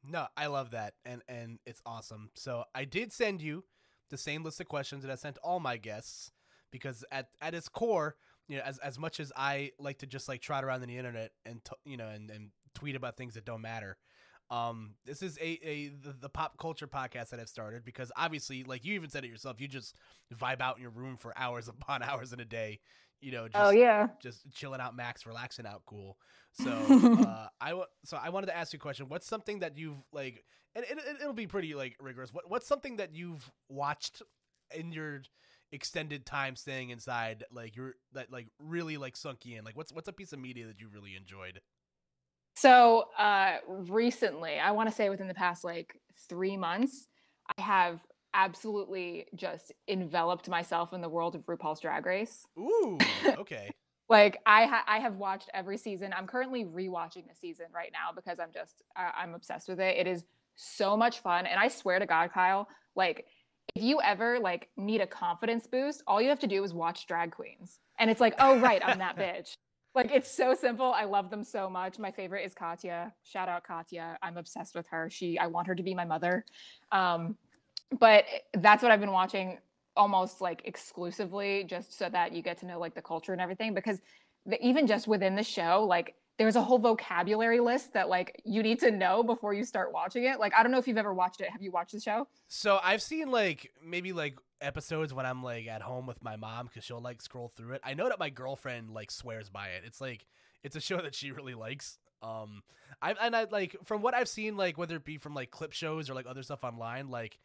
[0.03, 2.31] No, I love that, and and it's awesome.
[2.33, 3.65] So I did send you
[4.09, 6.31] the same list of questions that I sent all my guests
[6.71, 8.15] because at at its core,
[8.47, 10.97] you know, as as much as I like to just like trot around in the
[10.97, 13.97] internet and t- you know and and tweet about things that don't matter.
[14.49, 18.63] Um, this is a, a the, the, pop culture podcast that I've started because obviously,
[18.63, 19.93] like you even said it yourself, you just
[20.33, 22.79] vibe out in your room for hours upon hours in a day
[23.21, 26.17] you know, oh, just, oh yeah, just chilling out, max, relaxing out, cool.
[26.51, 29.07] So uh, I w- so I wanted to ask you a question.
[29.07, 32.33] What's something that you've like, and it, it, will be pretty like rigorous.
[32.33, 34.23] What what's something that you've watched
[34.75, 35.21] in your
[35.71, 39.63] extended time staying inside, like you're that like really like sunk in?
[39.63, 41.61] Like what's what's a piece of media that you really enjoyed?
[42.59, 47.07] So uh, recently, I want to say within the past like three months,
[47.57, 48.01] I have
[48.33, 52.45] absolutely just enveloped myself in the world of RuPaul's Drag Race.
[52.57, 53.71] Ooh, okay.
[54.09, 56.13] like I ha- I have watched every season.
[56.13, 59.95] I'm currently rewatching the season right now because I'm just I- I'm obsessed with it.
[59.95, 60.25] It is
[60.57, 63.25] so much fun, and I swear to God, Kyle, like
[63.73, 67.07] if you ever like need a confidence boost, all you have to do is watch
[67.07, 69.53] drag queens, and it's like, oh right, I'm that bitch.
[69.95, 70.91] Like it's so simple.
[70.91, 71.99] I love them so much.
[71.99, 73.13] My favorite is Katya.
[73.23, 74.17] Shout out Katya.
[74.21, 75.09] I'm obsessed with her.
[75.09, 76.45] She I want her to be my mother.
[76.91, 77.35] Um,
[77.99, 79.57] but that's what I've been watching
[79.97, 83.73] almost like exclusively just so that you get to know like the culture and everything
[83.73, 83.99] because
[84.45, 88.63] the, even just within the show like there's a whole vocabulary list that like you
[88.63, 91.13] need to know before you start watching it like i don't know if you've ever
[91.13, 95.25] watched it have you watched the show So I've seen like maybe like episodes when
[95.25, 97.81] I'm like at home with my mom because she'll like scroll through it.
[97.83, 99.83] I know that my girlfriend like swears by it.
[99.85, 100.25] It's like
[100.63, 101.97] it's a show that she really likes.
[102.21, 102.63] Um,
[103.01, 105.71] I and I like from what I've seen, like whether it be from like clip
[105.71, 107.39] shows or like other stuff online, like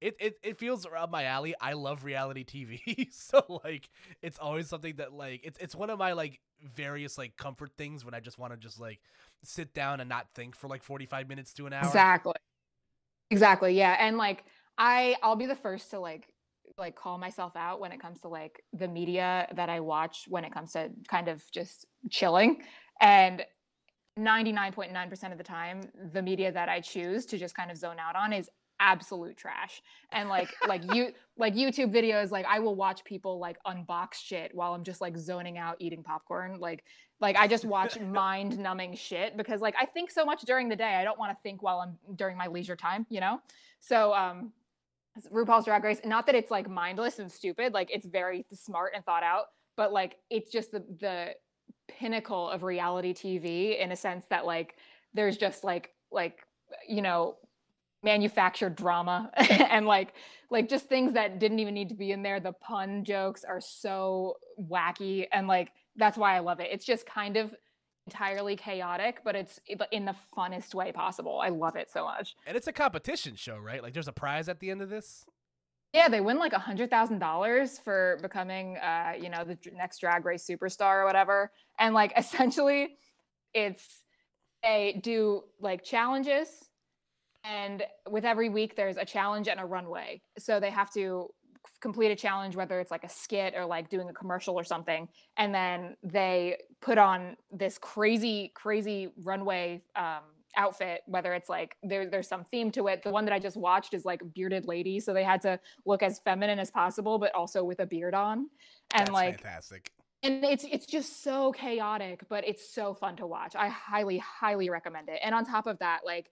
[0.00, 1.54] it it, it feels up my alley.
[1.60, 3.90] I love reality TV, so like
[4.22, 8.04] it's always something that like it's it's one of my like various like comfort things
[8.04, 9.00] when I just want to just like
[9.42, 11.84] sit down and not think for like 45 minutes to an hour.
[11.84, 12.34] exactly
[13.30, 14.44] exactly yeah and like
[14.76, 16.28] i i'll be the first to like
[16.80, 20.44] like call myself out when it comes to like the media that i watch when
[20.44, 22.62] it comes to kind of just chilling.
[23.00, 23.44] And
[24.18, 28.16] 99.9% of the time the media that i choose to just kind of zone out
[28.16, 29.82] on is absolute trash.
[30.10, 34.54] And like like you like youtube videos like i will watch people like unbox shit
[34.54, 36.58] while i'm just like zoning out eating popcorn.
[36.58, 36.84] Like
[37.20, 40.76] like i just watch mind numbing shit because like i think so much during the
[40.76, 40.94] day.
[40.94, 43.40] I don't want to think while i'm during my leisure time you know?
[43.80, 44.52] So um
[45.32, 46.00] RuPaul's Drag Race.
[46.04, 49.46] Not that it's like mindless and stupid, like it's very smart and thought out,
[49.76, 51.34] but like it's just the the
[51.88, 54.76] pinnacle of reality TV in a sense that like
[55.12, 56.46] there's just like like
[56.88, 57.36] you know
[58.02, 60.14] manufactured drama and like
[60.50, 62.40] like just things that didn't even need to be in there.
[62.40, 66.68] The pun jokes are so wacky and like that's why I love it.
[66.72, 67.54] It's just kind of
[68.06, 69.60] entirely chaotic, but it's
[69.92, 71.40] in the funnest way possible.
[71.42, 72.34] I love it so much.
[72.46, 73.82] And it's a competition show, right?
[73.82, 75.24] Like there's a prize at the end of this.
[75.92, 79.98] Yeah, they win like a hundred thousand dollars for becoming, uh, you know, the next
[79.98, 81.50] Drag Race superstar or whatever.
[81.78, 82.96] And like essentially,
[83.54, 84.04] it's
[84.62, 86.48] they do like challenges,
[87.44, 90.22] and with every week there's a challenge and a runway.
[90.38, 91.28] So they have to
[91.80, 95.08] complete a challenge, whether it's like a skit or like doing a commercial or something,
[95.36, 100.22] and then they put on this crazy, crazy runway um,
[100.56, 101.02] outfit.
[101.06, 103.02] Whether it's like there, there's some theme to it.
[103.02, 106.02] The one that I just watched is like bearded lady, so they had to look
[106.02, 108.48] as feminine as possible, but also with a beard on,
[108.94, 109.90] and That's like fantastic.
[110.22, 114.68] and it's it's just so chaotic but it's so fun to watch i highly highly
[114.68, 116.30] recommend it and on top of that like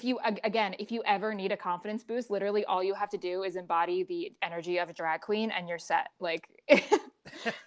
[0.00, 3.18] if you again if you ever need a confidence boost literally all you have to
[3.18, 6.48] do is embody the energy of a drag queen and you're set like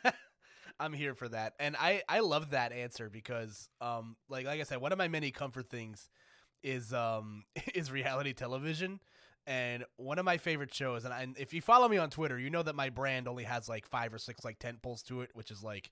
[0.79, 1.53] I'm here for that.
[1.59, 5.07] And I I love that answer because um like like I said one of my
[5.07, 6.09] many comfort things
[6.63, 7.43] is um
[7.75, 8.99] is reality television
[9.45, 12.49] and one of my favorite shows and, I, if you follow me on Twitter, you
[12.49, 15.31] know that my brand only has like 5 or 6 like tent poles to it,
[15.33, 15.91] which is like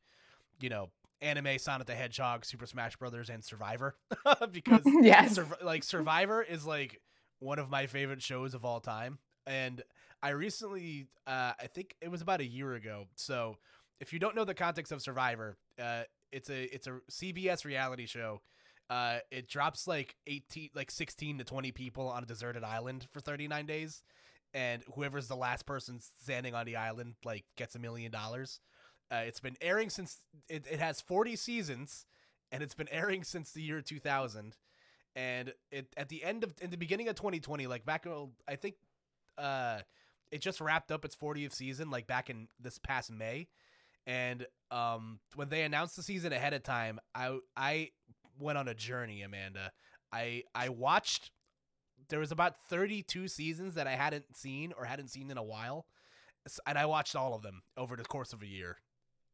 [0.59, 0.89] you know,
[1.21, 3.95] anime Sonic the Hedgehog, Super Smash Brothers and Survivor
[4.51, 6.99] because yes Sur- like Survivor is like
[7.39, 9.81] one of my favorite shows of all time, and
[10.23, 13.07] I recently, uh, I think it was about a year ago.
[13.15, 13.57] So,
[13.99, 18.05] if you don't know the context of Survivor, uh, it's a it's a CBS reality
[18.05, 18.41] show.
[18.89, 23.19] Uh, it drops like eighteen, like sixteen to twenty people on a deserted island for
[23.19, 24.03] thirty nine days,
[24.53, 28.59] and whoever's the last person standing on the island like gets a million dollars.
[29.11, 30.19] Uh, it's been airing since
[30.49, 32.05] it, it has 40 seasons
[32.51, 34.55] and it's been airing since the year 2000
[35.15, 38.05] and it at the end of in the beginning of 2020 like back
[38.47, 38.75] i think
[39.37, 39.79] uh
[40.31, 43.47] it just wrapped up its 40th season like back in this past may.
[44.07, 47.89] And um when they announced the season ahead of time i i
[48.39, 49.71] went on a journey amanda.
[50.13, 51.31] I i watched
[52.09, 55.85] there was about 32 seasons that i hadn't seen or hadn't seen in a while.
[56.65, 58.77] And i watched all of them over the course of a year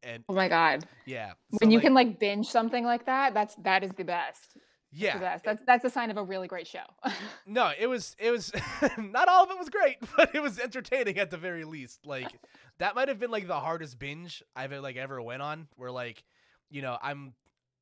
[0.03, 3.55] and oh my god yeah when you like, can like binge something like that that's
[3.55, 4.57] that is the best
[4.91, 6.83] yeah the best that's that's a sign of a really great show
[7.47, 8.51] No, it was it was
[8.97, 12.05] not all of it was great, but it was entertaining at the very least.
[12.05, 12.29] Like
[12.77, 15.67] that might have been like the hardest binge I've like ever went on.
[15.77, 16.23] Where like,
[16.69, 17.33] you know, I'm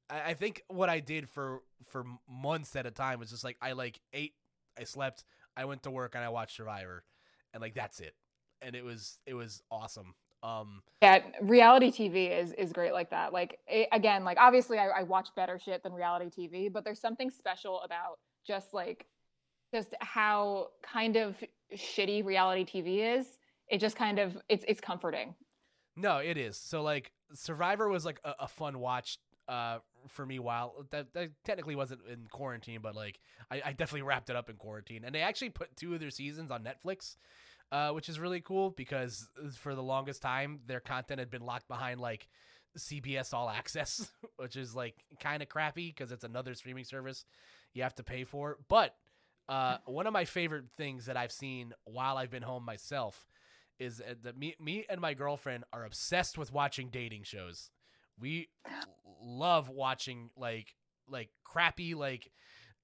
[0.09, 3.57] I I think what I did for for months at a time was just like
[3.59, 4.33] I like ate,
[4.79, 5.23] I slept,
[5.57, 7.03] I went to work, and I watched Survivor,
[7.53, 8.13] and like that's it.
[8.61, 10.13] And it was it was awesome.
[10.45, 13.33] Um, yeah, reality TV is is great like that.
[13.33, 16.99] Like it, again, like obviously I, I watch better shit than reality TV, but there's
[16.99, 19.07] something special about just like
[19.73, 21.35] just how kind of
[21.75, 23.25] shitty reality TV is.
[23.69, 25.33] It just kind of it's it's comforting.
[25.95, 26.57] No, it is.
[26.57, 31.31] So like Survivor was like a, a fun watch uh for me while that, that
[31.43, 35.03] technically wasn't in quarantine, but like I, I definitely wrapped it up in quarantine.
[35.03, 37.15] And they actually put two of their seasons on Netflix,
[37.71, 41.67] uh, which is really cool because for the longest time their content had been locked
[41.67, 42.27] behind like
[42.77, 47.25] CBS All Access, which is like kind of crappy because it's another streaming service
[47.73, 48.57] you have to pay for.
[48.67, 48.95] But
[49.47, 53.27] uh, one of my favorite things that I've seen while I've been home myself
[53.79, 57.69] is that me, me and my girlfriend are obsessed with watching dating shows.
[58.19, 58.49] We
[59.21, 60.75] love watching like
[61.07, 62.31] like crappy like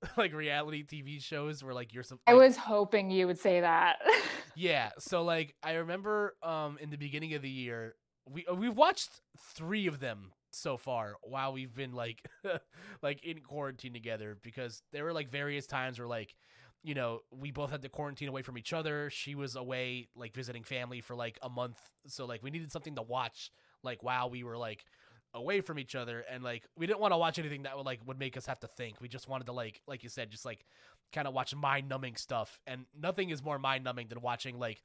[0.18, 2.20] like reality TV shows where like you're some.
[2.28, 4.00] I was hoping you would say that.
[4.56, 7.96] yeah, so like I remember um in the beginning of the year
[8.30, 9.22] we uh, we've watched
[9.58, 12.28] 3 of them so far while we've been like
[13.02, 16.36] like in quarantine together because there were like various times where like
[16.84, 19.10] you know, we both had to quarantine away from each other.
[19.12, 21.78] She was away, like visiting family for like a month.
[22.08, 23.52] So like we needed something to watch,
[23.84, 24.86] like while we were like
[25.34, 28.00] away from each other, and like we didn't want to watch anything that would like
[28.06, 29.02] would make us have to think.
[29.02, 30.66] We just wanted to like, like you said, just like
[31.12, 32.60] kind of watch mind numbing stuff.
[32.68, 34.84] And nothing is more mind numbing than watching like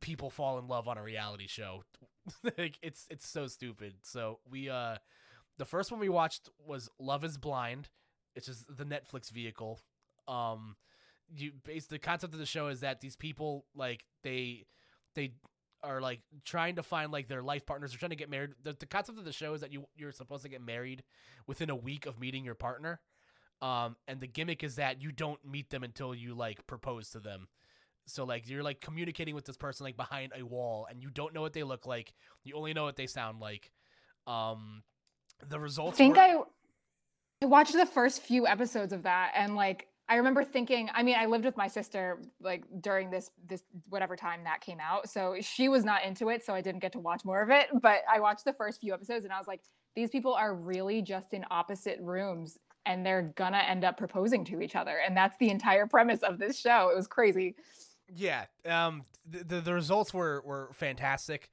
[0.00, 1.84] people fall in love on a reality show.
[2.58, 3.94] like it's it's so stupid.
[4.02, 4.96] So we uh,
[5.58, 7.88] the first one we watched was Love Is Blind.
[8.34, 9.80] It's just the Netflix vehicle.
[10.28, 10.76] Um
[11.34, 14.66] you base the concept of the show is that these people like they
[15.14, 15.32] they
[15.82, 17.90] are like trying to find like their life partners.
[17.92, 18.50] They're trying to get married.
[18.62, 21.02] The, the concept of the show is that you you're supposed to get married
[21.46, 23.00] within a week of meeting your partner.
[23.60, 27.20] Um, and the gimmick is that you don't meet them until you like propose to
[27.20, 27.48] them.
[28.06, 31.32] So like you're like communicating with this person like behind a wall, and you don't
[31.32, 32.12] know what they look like.
[32.42, 33.70] You only know what they sound like.
[34.26, 34.82] Um,
[35.48, 35.96] the results.
[35.96, 36.46] I think were-
[37.42, 41.16] I watched the first few episodes of that, and like I remember thinking, I mean,
[41.18, 45.08] I lived with my sister like during this this whatever time that came out.
[45.08, 47.68] So she was not into it, so I didn't get to watch more of it,
[47.80, 49.60] but I watched the first few episodes and I was like,
[49.94, 54.60] these people are really just in opposite rooms and they're gonna end up proposing to
[54.60, 54.98] each other.
[54.98, 56.90] And that's the entire premise of this show.
[56.90, 57.54] It was crazy.
[58.14, 58.46] Yeah.
[58.68, 61.50] Um the the, the results were were fantastic.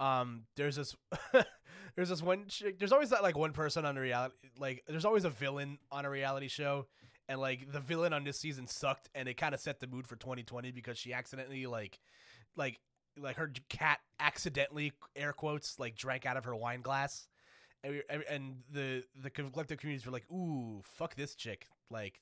[0.00, 0.96] Um there's this
[1.94, 2.46] there's this one
[2.78, 6.04] there's always that like one person on a reality like there's always a villain on
[6.04, 6.86] a reality show
[7.32, 10.06] and like the villain on this season sucked and it kind of set the mood
[10.06, 11.98] for 2020 because she accidentally like
[12.56, 12.78] like
[13.18, 17.26] like her cat accidentally air quotes like drank out of her wine glass
[17.82, 22.20] and, we, and the the collective communities were like ooh fuck this chick like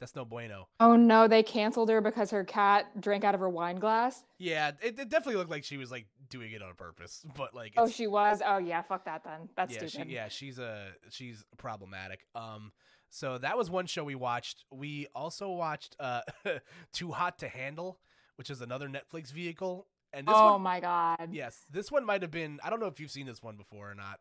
[0.00, 0.68] that's no bueno.
[0.78, 4.22] Oh no, they canceled her because her cat drank out of her wine glass.
[4.38, 7.72] Yeah, it, it definitely looked like she was like doing it on purpose, but like
[7.76, 8.40] oh she was.
[8.46, 9.48] Oh yeah, fuck that then.
[9.56, 10.08] That's yeah, stupid.
[10.08, 12.20] She, yeah, she's a she's problematic.
[12.36, 12.70] Um,
[13.10, 14.64] so that was one show we watched.
[14.70, 16.22] We also watched uh,
[16.92, 17.98] Too Hot to Handle,
[18.36, 19.86] which is another Netflix vehicle.
[20.12, 21.28] And this oh one, my god.
[21.32, 22.60] yes, this one might have been.
[22.64, 24.20] I don't know if you've seen this one before or not.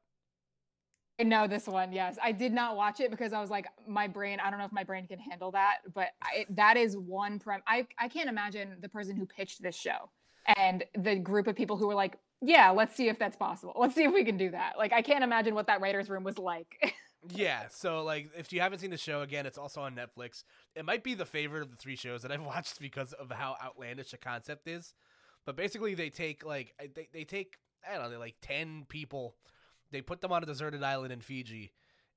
[1.20, 1.94] I know this one.
[1.94, 4.40] Yes, I did not watch it because I was like, my brain.
[4.40, 7.62] I don't know if my brain can handle that, but I, that is one prem.
[7.68, 10.10] I I can't imagine the person who pitched this show
[10.56, 13.74] and the group of people who were like, yeah, let's see if that's possible.
[13.78, 14.74] Let's see if we can do that.
[14.78, 16.94] Like, I can't imagine what that writers' room was like.
[17.30, 20.44] yeah, so like if you haven't seen the show again, it's also on Netflix.
[20.76, 23.56] It might be the favorite of the three shows that I've watched because of how
[23.64, 24.94] outlandish the concept is.
[25.46, 27.58] But basically, they take like they they take
[27.90, 29.36] I don't know, like ten people
[29.92, 31.72] they put them on a deserted island in Fiji.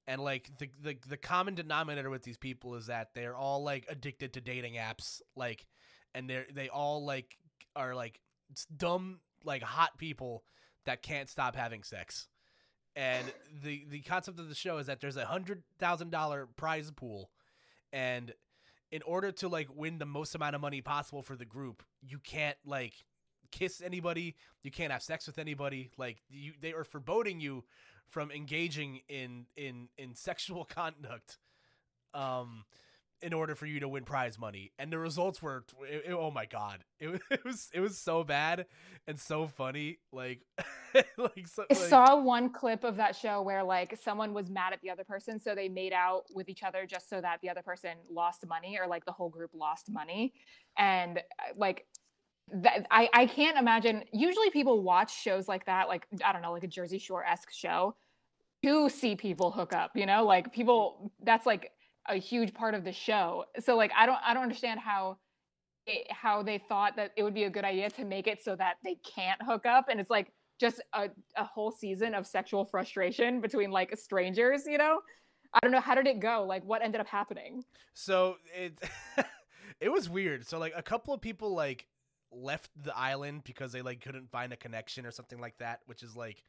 [0.06, 3.86] And like the, the the common denominator with these people is that they're all like
[3.88, 5.66] addicted to dating apps, like,
[6.14, 7.36] and they're they all like
[7.76, 8.20] are like
[8.76, 10.42] dumb like hot people
[10.84, 12.28] that can't stop having sex.
[12.96, 16.90] And the the concept of the show is that there's a hundred thousand dollar prize
[16.90, 17.30] pool,
[17.92, 18.34] and
[18.90, 22.18] in order to like win the most amount of money possible for the group, you
[22.18, 22.94] can't like
[23.50, 25.90] kiss anybody, you can't have sex with anybody.
[25.96, 27.64] Like you, they are foreboding you
[28.08, 31.38] from engaging in in in sexual conduct.
[32.12, 32.64] Um,
[33.22, 36.30] in order for you to win prize money, and the results were, it, it, oh
[36.30, 38.66] my god, it, it was it was so bad
[39.06, 39.98] and so funny.
[40.12, 40.40] Like,
[41.16, 44.80] like, so, I saw one clip of that show where like someone was mad at
[44.80, 47.62] the other person, so they made out with each other just so that the other
[47.62, 50.32] person lost money, or like the whole group lost money,
[50.78, 51.86] and uh, like
[52.52, 56.50] that I, I can't imagine usually people watch shows like that like i don't know
[56.50, 57.94] like a jersey shore-esque show
[58.64, 60.24] to see people hook up you know?
[60.24, 61.72] Like people that's like
[62.08, 65.16] a huge part of the show so like i don't i don't understand how
[65.86, 68.54] it, how they thought that it would be a good idea to make it so
[68.56, 72.66] that they can't hook up and it's like just a, a whole season of sexual
[72.66, 75.00] frustration between like strangers, you know?
[75.54, 76.44] I don't know how did it go?
[76.46, 77.64] Like what ended up happening?
[77.94, 78.78] So it
[79.80, 80.46] it was weird.
[80.46, 81.86] So like a couple of people like
[82.30, 86.02] left the island because they like couldn't find a connection or something like that, which
[86.02, 86.44] is like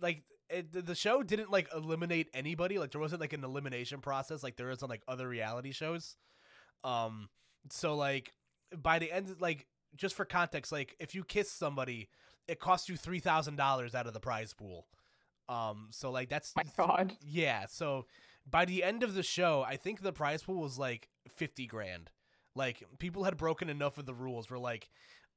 [0.00, 2.78] like it, the show didn't like eliminate anybody.
[2.78, 6.16] Like there wasn't like an elimination process like there is on like other reality shows.
[6.84, 7.28] Um
[7.70, 8.32] so like
[8.76, 12.08] by the end like just for context like if you kiss somebody
[12.48, 14.86] it costs you $3000 out of the prize pool.
[15.48, 17.16] Um so like that's My god.
[17.20, 18.06] yeah, so
[18.48, 22.10] by the end of the show, I think the prize pool was like 50 grand.
[22.56, 24.88] Like people had broken enough of the rules where like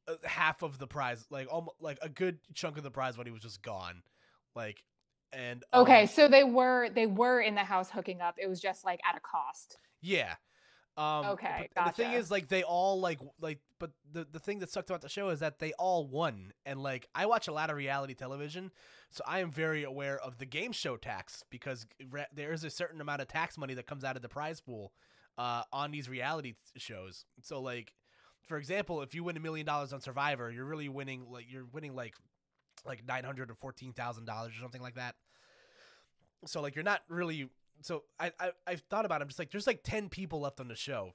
[0.07, 3.31] uh, half of the prize, like almost like a good chunk of the prize money
[3.31, 4.03] was just gone.
[4.55, 4.83] Like
[5.35, 8.35] and Okay, um, so they were they were in the house hooking up.
[8.37, 9.77] It was just like at a cost.
[10.01, 10.35] yeah.
[10.95, 14.59] Um Okay, but the thing is like they all like like but the the thing
[14.59, 17.51] that sucked about the show is that they all won and like I watch a
[17.51, 18.69] lot of reality television
[19.09, 22.69] so I am very aware of the game show tax because re- there is a
[22.69, 24.91] certain amount of tax money that comes out of the prize pool
[25.37, 27.25] uh, on these reality shows.
[27.41, 27.93] So like,
[28.41, 31.65] for example, if you win a million dollars on Survivor, you're really winning like you're
[31.71, 32.15] winning like
[32.85, 35.15] like nine hundred or fourteen thousand dollars or something like that.
[36.45, 37.49] So like you're not really.
[37.81, 39.23] So I, I I've thought about it.
[39.23, 41.13] I'm just like there's like ten people left on the show,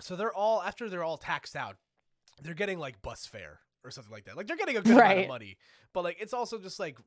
[0.00, 1.76] so they're all after they're all taxed out,
[2.42, 4.36] they're getting like bus fare or something like that.
[4.36, 5.56] Like they're getting a good amount of money,
[5.92, 6.98] but like it's also just like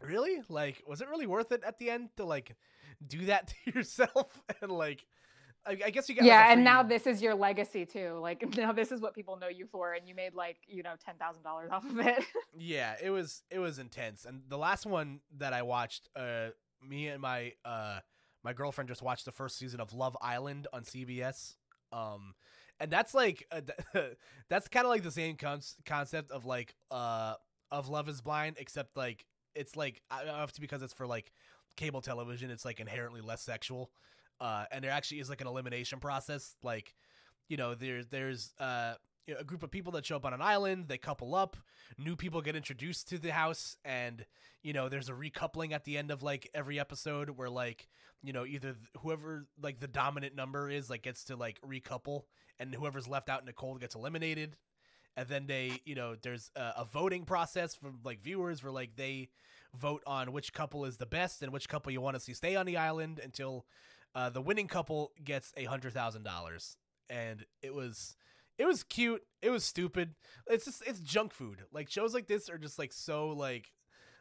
[0.00, 2.56] really like was it really worth it at the end to like
[3.06, 5.06] do that to yourself and like
[5.66, 8.18] I, I guess you got yeah, a and now this is your legacy too.
[8.20, 10.94] Like now this is what people know you for, and you made like you know
[11.04, 12.22] ten thousand dollars off of it.
[12.58, 16.48] yeah it was it was intense and the last one that i watched uh
[16.88, 17.98] me and my uh
[18.42, 21.54] my girlfriend just watched the first season of love island on cbs
[21.92, 22.34] um
[22.80, 23.60] and that's like uh,
[24.48, 27.34] that's kind of like the same con- concept of like uh
[27.70, 31.32] of love is blind except like it's like if because it's for like
[31.76, 33.90] cable television it's like inherently less sexual.
[34.40, 36.94] Uh and there actually is like an elimination process like
[37.48, 38.94] you know there's there's uh
[39.26, 41.56] you know, a group of people that show up on an island they couple up
[41.98, 44.26] new people get introduced to the house and
[44.62, 47.88] you know there's a recoupling at the end of like every episode where like
[48.22, 52.22] you know either th- whoever like the dominant number is like gets to like recouple
[52.58, 54.56] and whoever's left out in the cold gets eliminated.
[55.16, 58.96] And then they you know there's a, a voting process from like viewers where like
[58.96, 59.28] they
[59.74, 62.56] vote on which couple is the best and which couple you want to see stay
[62.56, 63.64] on the island until
[64.14, 66.76] uh, the winning couple gets a hundred thousand dollars.
[67.08, 68.16] And it was
[68.58, 70.14] it was cute it was stupid.
[70.46, 71.64] It's just it's junk food.
[71.72, 73.72] Like shows like this are just like so like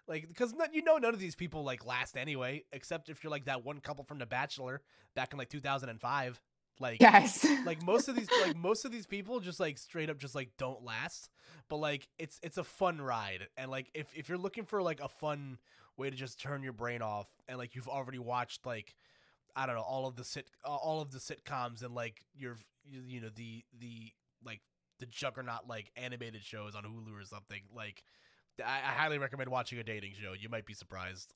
[0.07, 3.45] like because you know none of these people like last anyway except if you're like
[3.45, 4.81] that one couple from the bachelor
[5.15, 6.41] back in like 2005
[6.79, 7.45] like yes.
[7.65, 10.49] like most of these like most of these people just like straight up just like
[10.57, 11.29] don't last.
[11.69, 13.47] But like it's it's a fun ride.
[13.57, 15.59] And like if, if you're looking for like a fun
[15.97, 18.95] way to just turn your brain off and like you've already watched like
[19.55, 23.21] i don't know all of the sit all of the sitcoms and like your you
[23.21, 24.11] know the the
[24.45, 24.61] like
[24.99, 28.03] the juggernaut like animated shows on hulu or something like
[28.63, 30.33] i, I highly recommend watching a dating show.
[30.33, 31.33] You might be surprised.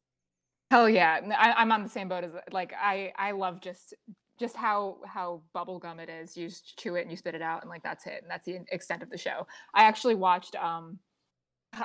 [0.70, 3.93] Hell yeah, I, am on the same boat as like I I love just
[4.38, 6.36] just how how bubblegum it is.
[6.36, 8.45] You just chew it and you spit it out, and like that's it, and that's
[8.45, 9.47] the extent of the show.
[9.74, 10.99] I actually watched um,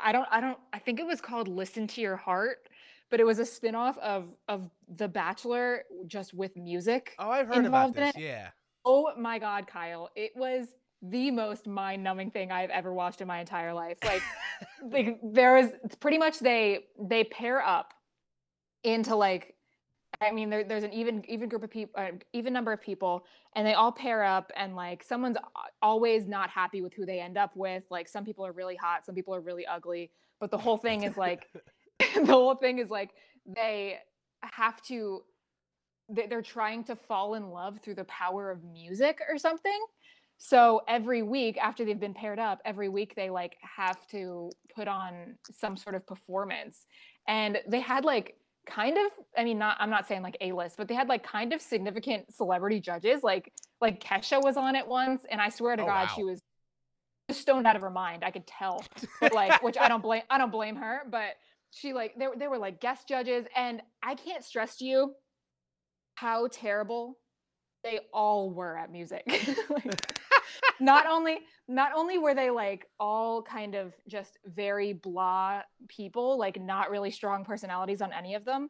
[0.03, 2.69] I don't I don't I think it was called Listen to Your Heart,
[3.11, 7.15] but it was a spin-off of of The Bachelor just with music.
[7.19, 8.13] oh i've heard about this.
[8.17, 8.49] yeah.
[8.85, 10.67] Oh my god, Kyle, it was
[11.03, 13.99] the most mind-numbing thing I've ever watched in my entire life.
[14.05, 14.23] Like
[14.91, 17.93] like there is it's pretty much they they pair up
[18.85, 19.55] into like
[20.21, 23.25] I mean there, there's an even even group of people uh, even number of people
[23.55, 25.37] and they all pair up and like someone's
[25.81, 29.05] always not happy with who they end up with like some people are really hot
[29.05, 31.49] some people are really ugly but the whole thing is like
[32.15, 33.11] the whole thing is like
[33.47, 33.99] they
[34.43, 35.23] have to
[36.09, 39.79] they- they're trying to fall in love through the power of music or something
[40.45, 44.89] so every week after they've been paired up every week they like have to put
[44.89, 46.85] on some sort of performance.
[47.29, 48.35] And they had like
[48.67, 51.23] kind of i mean not i'm not saying like a list but they had like
[51.25, 53.23] kind of significant celebrity judges.
[53.23, 56.13] Like like kesha was on it once and i swear to Oh, god wow.
[56.17, 56.41] she was
[57.31, 58.85] stoned out of her mind i could tell.
[59.21, 61.35] But like which i don't blame i don't blame her but
[61.71, 65.15] she like they, were- they were like guest judges and i can't stress to you
[66.17, 67.17] how terrible
[67.85, 69.25] they all were at music.
[69.69, 70.19] Like,
[70.81, 76.61] not only not only were they like all kind of just very blah people like
[76.61, 78.69] not really strong personalities on any of them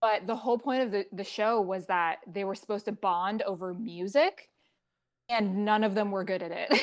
[0.00, 3.42] but the whole point of the, the show was that they were supposed to bond
[3.42, 4.48] over music
[5.28, 6.82] and none of them were good at it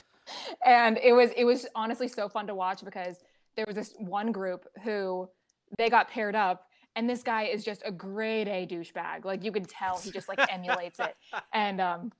[0.64, 3.18] and it was it was honestly so fun to watch because
[3.56, 5.28] there was this one group who
[5.76, 6.68] they got paired up
[6.98, 9.24] and this guy is just a grade A douchebag.
[9.24, 11.14] Like you can tell he just like emulates it.
[11.52, 12.12] And um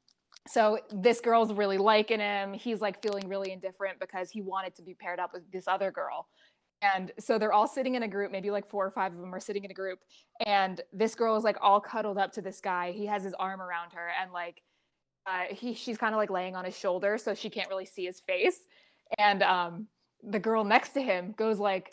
[0.49, 2.55] so this girl's really liking him.
[2.55, 5.90] He's like feeling really indifferent because he wanted to be paired up with this other
[5.90, 6.28] girl.
[6.80, 9.34] And so they're all sitting in a group, maybe like four or five of them
[9.34, 9.99] are sitting in a group.
[10.46, 12.92] And this girl is like all cuddled up to this guy.
[12.92, 14.62] He has his arm around her and like
[15.26, 18.07] uh, he she's kind of like laying on his shoulder so she can't really see
[18.07, 18.61] his face.
[19.18, 19.88] And um
[20.22, 21.92] the girl next to him goes like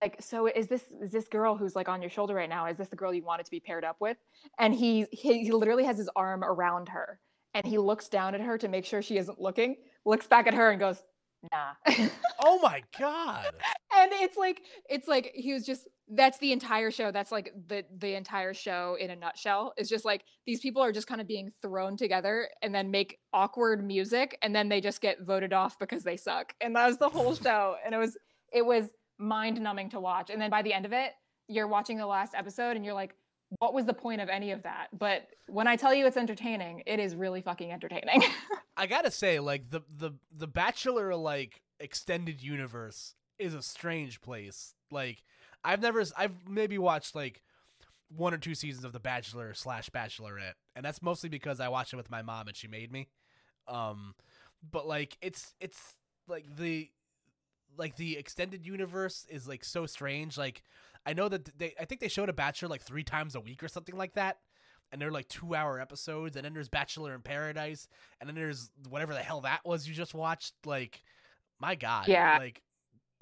[0.00, 2.76] like so is this is this girl who's like on your shoulder right now is
[2.76, 4.16] this the girl you wanted to be paired up with
[4.58, 7.20] and he he, he literally has his arm around her
[7.54, 10.54] and he looks down at her to make sure she isn't looking looks back at
[10.54, 11.02] her and goes
[11.50, 11.74] nah.
[12.44, 13.52] Oh my god.
[13.96, 17.12] And it's like it's like he was just that's the entire show.
[17.12, 19.72] That's like the the entire show in a nutshell.
[19.76, 23.18] It's just like these people are just kind of being thrown together and then make
[23.32, 26.52] awkward music and then they just get voted off because they suck.
[26.60, 27.76] And that was the whole show.
[27.84, 28.16] And it was
[28.52, 30.30] it was mind numbing to watch.
[30.30, 31.12] And then by the end of it
[31.48, 33.14] you're watching the last episode and you're like
[33.58, 36.82] what was the point of any of that but when i tell you it's entertaining
[36.86, 38.22] it is really fucking entertaining
[38.76, 44.74] I gotta say, like the the the Bachelor like extended universe is a strange place.
[44.90, 45.22] Like
[45.62, 47.42] I've never, I've maybe watched like
[48.08, 51.92] one or two seasons of The Bachelor slash Bachelorette, and that's mostly because I watched
[51.92, 53.08] it with my mom and she made me.
[53.68, 54.14] Um,
[54.68, 55.96] but like it's it's
[56.26, 56.90] like the
[57.76, 60.38] like the extended universe is like so strange.
[60.38, 60.62] Like
[61.04, 63.62] I know that they, I think they showed a Bachelor like three times a week
[63.62, 64.38] or something like that
[64.92, 67.88] and they're like two hour episodes and then there's bachelor in paradise
[68.20, 71.02] and then there's whatever the hell that was you just watched like
[71.58, 72.06] my god.
[72.08, 72.38] Yeah.
[72.38, 72.62] like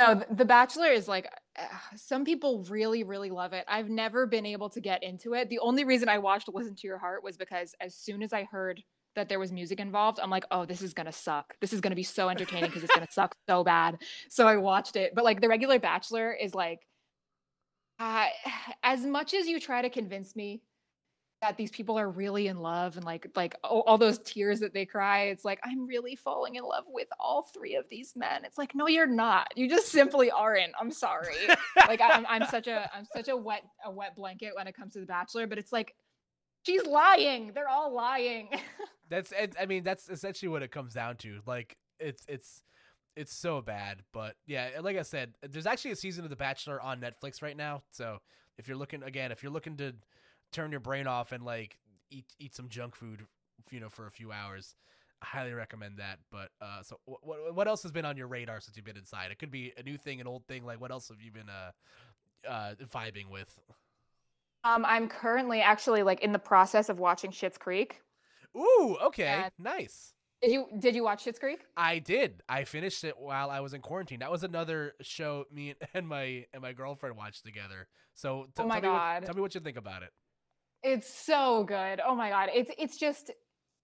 [0.00, 1.62] no the bachelor is like uh,
[1.94, 3.64] some people really really love it.
[3.68, 5.48] I've never been able to get into it.
[5.48, 8.44] The only reason i watched listen to your heart was because as soon as i
[8.44, 8.82] heard
[9.16, 11.54] that there was music involved i'm like oh this is gonna suck.
[11.60, 13.98] This is gonna be so entertaining because it's gonna suck so bad.
[14.28, 16.80] So i watched it but like the regular bachelor is like
[18.82, 20.62] as much as you try to convince me
[21.40, 24.84] that these people are really in love and like like all, those tears that they
[24.84, 28.44] cry it's like i'm really falling in love with all three of these men.
[28.44, 29.48] It's like no you're not.
[29.56, 30.72] You just simply aren't.
[30.78, 31.36] I'm sorry.
[31.88, 34.92] Like I'm, I'm such a i'm such a wet a wet blanket when it comes
[34.94, 35.94] to the bachelor but it's like
[36.62, 37.52] she's lying.
[37.54, 38.48] They're all lying.
[39.08, 41.40] That's i mean that's essentially what it comes down to.
[41.44, 42.62] Like it's it's
[43.16, 46.80] it's so bad but yeah like i said there's actually a season of the bachelor
[46.80, 48.18] on netflix right now so
[48.58, 49.94] if you're looking again if you're looking to
[50.52, 51.78] turn your brain off and like
[52.10, 53.26] eat eat some junk food
[53.70, 54.74] you know for a few hours
[55.22, 58.60] I highly recommend that but uh so what what else has been on your radar
[58.60, 59.30] since you've been inside?
[59.30, 61.48] It could be a new thing an old thing like what else have you been
[61.48, 61.70] uh
[62.48, 63.60] uh vibing with?
[64.64, 68.00] Um i'm currently actually like in the process of watching Schitt's creek.
[68.56, 72.42] Ooh okay And- nice did you did you watch Schitt's creek I did.
[72.48, 74.20] I finished it while I was in quarantine.
[74.20, 77.88] That was another show me and my and my girlfriend watched together.
[78.14, 79.14] So t- Oh my tell me God.
[79.22, 80.10] what, tell me what you think about it.
[80.82, 82.00] It's so good.
[82.06, 82.48] Oh my god.
[82.54, 83.30] It's it's just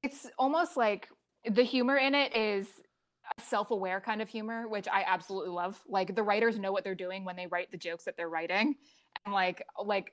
[0.03, 1.09] it's almost like
[1.45, 2.67] the humor in it is
[3.39, 5.81] a self-aware kind of humor, which I absolutely love.
[5.89, 8.77] Like the writers know what they're doing when they write the jokes that they're writing.
[9.25, 10.13] And like like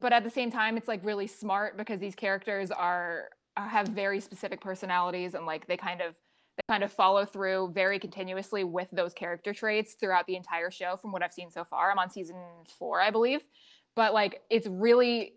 [0.00, 3.30] but at the same time it's like really smart because these characters are-
[3.66, 6.14] have very specific personalities and like they kind of
[6.56, 10.96] they kind of follow through very continuously with those character traits throughout the entire show
[10.96, 11.90] from what I've seen so far.
[11.90, 12.36] I'm on season
[12.78, 13.40] 4, I believe.
[13.96, 15.34] But like it's really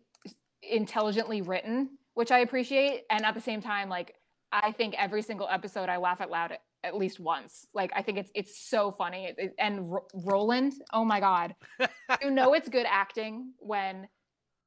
[0.64, 3.04] intelligently written, which I appreciate.
[3.10, 4.16] And at the same time, like
[4.52, 7.66] I think every single episode I laugh out loud at, at least once.
[7.74, 9.26] Like I think it's it's so funny.
[9.26, 11.56] It- it- and Ro- Roland, oh my god,
[12.22, 14.08] you know it's good acting when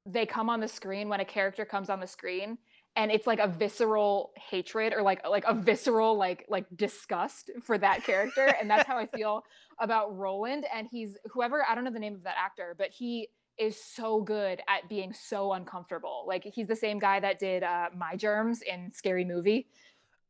[0.06, 2.58] they come on the screen when a character comes on the screen
[2.96, 7.76] and it's like a visceral hatred or like like a visceral like like disgust for
[7.78, 9.44] that character and that's how I feel
[9.78, 13.28] about Roland and he's whoever I don't know the name of that actor but he
[13.58, 17.88] is so good at being so uncomfortable like he's the same guy that did uh,
[17.96, 19.66] my germs in scary movie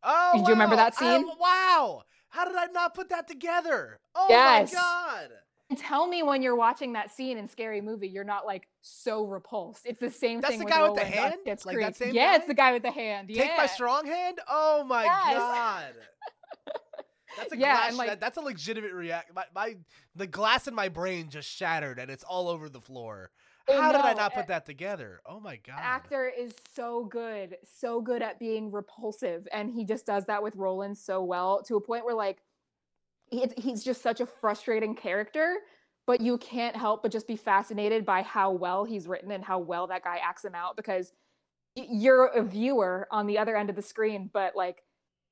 [0.06, 0.84] Oh, Did you remember wow.
[0.84, 1.26] that I- scene?
[1.40, 2.02] wow.
[2.28, 4.00] How did I not put that together?
[4.14, 4.70] Oh Yes.
[4.74, 5.28] my god.
[5.70, 9.24] And tell me when you're watching that scene in Scary Movie, you're not like so
[9.24, 9.86] repulsed.
[9.86, 10.60] It's the same That's thing.
[10.66, 11.34] That's the with guy with the hand?
[11.46, 12.36] Schitt's Like that same yeah, guy?
[12.36, 13.28] it's the guy with the hand.
[13.32, 14.38] Take my strong hand?
[14.48, 15.36] Oh my Yes.
[15.38, 15.94] god.
[17.36, 19.34] That's a Yeah, glass, like- that- that's a legitimate react.
[19.34, 19.76] My, my
[20.14, 23.30] the glass in my brain just shattered and it's all over the floor.
[23.68, 25.20] I How did I not a- put that together?
[25.26, 25.78] Oh my god.
[25.80, 30.54] actor is so good, so good at being repulsive, and he just does that with
[30.56, 32.42] Roland so well to a point where like
[33.34, 35.56] he, he's just such a frustrating character,
[36.06, 39.58] but you can't help but just be fascinated by how well he's written and how
[39.58, 41.12] well that guy acts him out because
[41.74, 44.82] you're a viewer on the other end of the screen, but like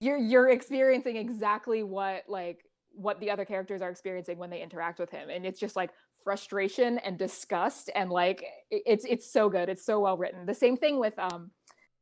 [0.01, 4.99] you're you're experiencing exactly what like what the other characters are experiencing when they interact
[4.99, 5.31] with him.
[5.31, 5.91] And it's just like
[6.25, 9.69] frustration and disgust and like it's it's so good.
[9.69, 10.47] It's so well written.
[10.47, 11.51] The same thing with um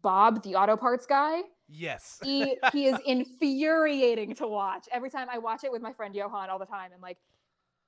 [0.03, 2.19] bob the auto parts guy yes.
[2.23, 4.87] He he is infuriating to watch.
[4.93, 7.19] Every time i watch it with my friend johan all the time and like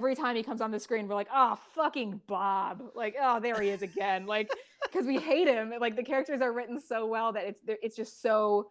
[0.00, 2.82] every time he comes on the screen we're like oh fucking bob.
[2.94, 4.26] Like oh there he is again.
[4.26, 4.50] Like
[4.82, 5.72] because we hate him.
[5.80, 8.70] Like the characters are written so well that it's it's just so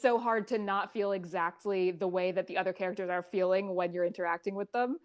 [0.00, 3.92] so hard to not feel exactly the way that the other characters are feeling when
[3.92, 4.98] you're interacting with them.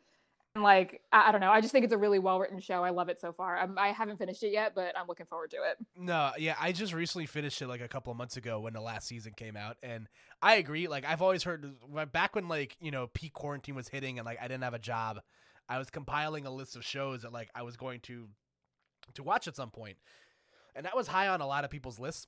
[0.55, 1.49] Like, I, I don't know.
[1.49, 2.83] I just think it's a really well written show.
[2.83, 3.57] I love it so far.
[3.57, 5.77] I'm, I have not finished it yet, but I'm looking forward to it.
[5.95, 8.81] No, yeah, I just recently finished it like a couple of months ago when the
[8.81, 10.07] last season came out, and
[10.41, 10.87] I agree.
[10.87, 11.65] Like, I've always heard
[12.11, 14.79] back when like you know peak quarantine was hitting, and like I didn't have a
[14.79, 15.21] job,
[15.69, 18.27] I was compiling a list of shows that like I was going to
[19.13, 19.97] to watch at some point,
[20.75, 22.27] and that was high on a lot of people's lists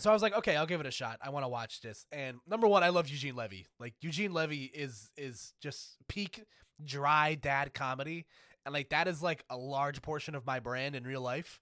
[0.00, 1.18] so I was like, okay, I'll give it a shot.
[1.22, 2.06] I want to watch this.
[2.10, 3.66] And number one, I love Eugene Levy.
[3.78, 6.44] Like Eugene Levy is is just peak
[6.82, 8.26] dry dad comedy,
[8.64, 11.60] and like that is like a large portion of my brand in real life.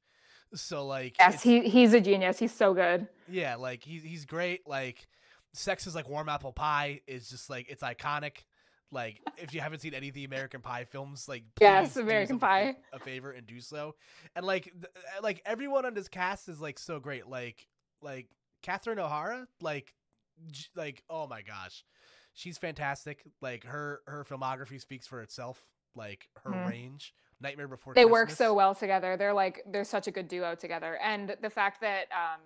[0.54, 2.38] So like, yes, he he's a genius.
[2.38, 3.08] He's so good.
[3.28, 4.66] Yeah, like he's he's great.
[4.66, 5.06] Like,
[5.54, 8.44] sex is like warm apple pie is just like it's iconic.
[8.90, 12.76] Like, if you haven't seen any of the American Pie films, like yes, American Pie,
[12.92, 13.94] a favor and do so.
[14.36, 17.26] And like, th- uh, like everyone on this cast is like so great.
[17.26, 17.66] Like
[18.02, 18.28] like
[18.60, 19.94] Catherine O'Hara, like
[20.76, 21.84] like oh my gosh,
[22.34, 23.24] she's fantastic.
[23.40, 25.60] Like her her filmography speaks for itself.
[25.94, 26.68] Like her mm.
[26.68, 27.14] range.
[27.40, 28.12] Nightmare Before they Christmas.
[28.12, 29.16] work so well together.
[29.16, 32.40] They're like they're such a good duo together, and the fact that um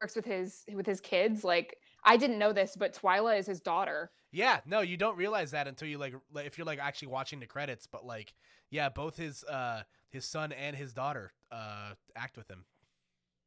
[0.00, 1.44] works with his with his kids.
[1.44, 4.10] Like I didn't know this, but Twyla is his daughter.
[4.32, 7.46] Yeah, no, you don't realize that until you like if you're like actually watching the
[7.46, 7.86] credits.
[7.86, 8.34] But like,
[8.70, 12.64] yeah, both his uh his son and his daughter uh act with him.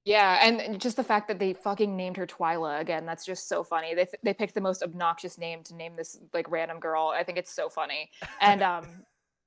[0.10, 3.64] Yeah, and just the fact that they fucking named her Twyla again, that's just so
[3.64, 3.94] funny.
[3.94, 7.14] They they picked the most obnoxious name to name this like random girl.
[7.16, 8.10] I think it's so funny.
[8.42, 8.86] And um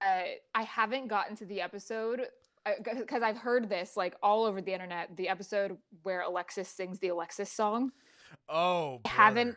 [0.00, 0.22] uh,
[0.54, 2.28] I haven't gotten to the episode
[2.84, 7.00] because uh, I've heard this like all over the internet, the episode where Alexis sings
[7.00, 7.90] the Alexis song.
[8.48, 9.56] Oh, I haven't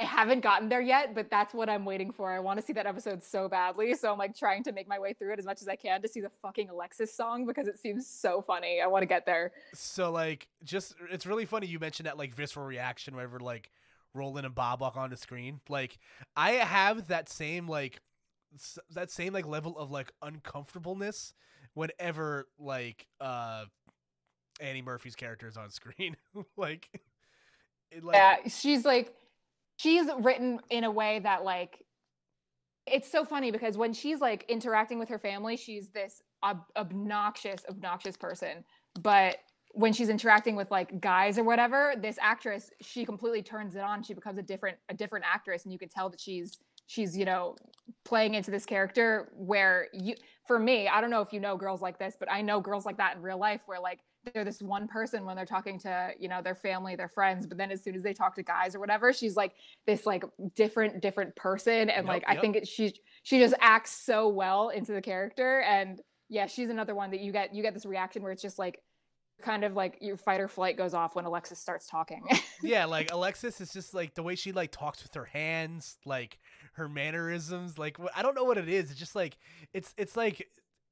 [0.00, 2.32] I haven't gotten there yet, but that's what I'm waiting for.
[2.32, 3.94] I want to see that episode so badly.
[3.94, 6.00] So I'm like trying to make my way through it as much as I can
[6.00, 8.80] to see the fucking Alexis song because it seems so funny.
[8.82, 9.52] I want to get there.
[9.74, 13.70] So like just it's really funny you mentioned that like visceral reaction whenever like
[14.14, 15.60] Roland and Bob walk on the screen.
[15.68, 15.98] Like
[16.34, 18.00] I have that same like
[18.92, 21.34] that same like level of like uncomfortableness
[21.74, 23.64] whenever like uh
[24.60, 26.16] Annie Murphy's character is on screen.
[26.56, 26.88] like,
[27.90, 29.14] it, like Yeah, she's like
[29.80, 31.84] she's written in a way that like
[32.86, 37.62] it's so funny because when she's like interacting with her family, she's this ob- obnoxious,
[37.68, 38.64] obnoxious person.
[39.00, 39.36] But
[39.72, 44.02] when she's interacting with like guys or whatever, this actress, she completely turns it on.
[44.02, 47.24] She becomes a different, a different actress, and you can tell that she's she's you
[47.24, 47.54] know
[48.04, 50.12] playing into this character where you
[50.44, 52.84] for me i don't know if you know girls like this but i know girls
[52.84, 54.00] like that in real life where like
[54.34, 57.56] they're this one person when they're talking to you know their family their friends but
[57.56, 59.52] then as soon as they talk to guys or whatever she's like
[59.86, 62.38] this like different different person and yep, like yep.
[62.38, 62.92] i think it, she
[63.22, 67.32] she just acts so well into the character and yeah she's another one that you
[67.32, 68.80] get you get this reaction where it's just like
[69.42, 72.22] kind of like your fight or flight goes off when alexis starts talking
[72.62, 76.38] yeah like alexis is just like the way she like talks with her hands like
[76.74, 79.38] her mannerisms like i don't know what it is it's just like
[79.72, 80.46] it's it's like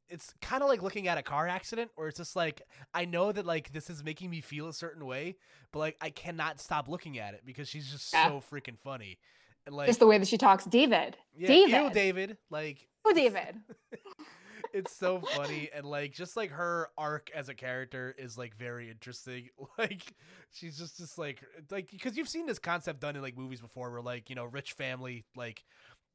[0.09, 2.63] it's kind of like looking at a car accident where it's just like
[2.95, 5.37] I know that like this is making me feel a certain way,
[5.73, 8.29] but like I cannot stop looking at it because she's just yeah.
[8.29, 9.19] so freaking funny.
[9.67, 11.17] And like just the way that she talks, David.
[11.37, 11.83] Yeah, David.
[11.83, 12.37] Ew, David.
[12.51, 13.57] Like Oh David.
[14.73, 18.91] it's so funny and like just like her arc as a character is like very
[18.91, 19.49] interesting.
[19.79, 20.15] Like
[20.51, 21.41] she's just just like
[21.71, 24.45] like because you've seen this concept done in like movies before where like, you know,
[24.45, 25.63] rich family like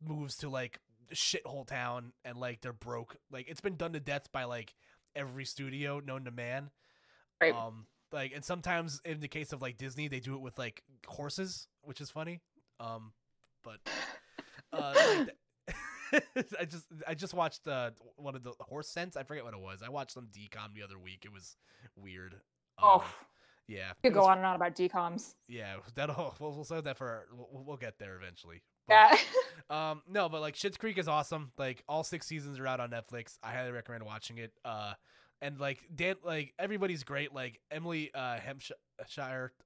[0.06, 0.80] moves to like
[1.14, 3.18] shithole town and like they're broke.
[3.32, 4.74] Like it's been done to death by like
[5.16, 6.70] every studio known to man.
[7.42, 7.54] Right.
[7.54, 10.84] Um like and sometimes in the case of like Disney they do it with like
[11.08, 12.42] horses, which is funny.
[12.80, 13.14] Um
[13.64, 13.80] but
[14.72, 15.36] uh like,
[16.60, 19.18] I just I just watched uh one of the horse sense.
[19.18, 19.82] I forget what it was.
[19.84, 21.24] I watched some DCOM the other week.
[21.26, 21.56] It was
[21.96, 22.34] weird.
[22.78, 23.16] Um, oh.
[23.68, 23.90] Yeah.
[24.04, 25.36] You could go on and on about DCOMs.
[25.48, 28.62] Yeah, that'll we'll, we'll save that for we'll, we'll get there eventually.
[28.88, 29.18] But, yeah.
[29.74, 31.52] Um, no, but like Schitt's Creek is awesome.
[31.58, 33.40] Like all six seasons are out on Netflix.
[33.42, 34.54] I highly recommend watching it.
[34.64, 34.94] Uh,
[35.42, 37.34] and like Dan, like everybody's great.
[37.34, 38.76] Like Emily uh, Hampshire,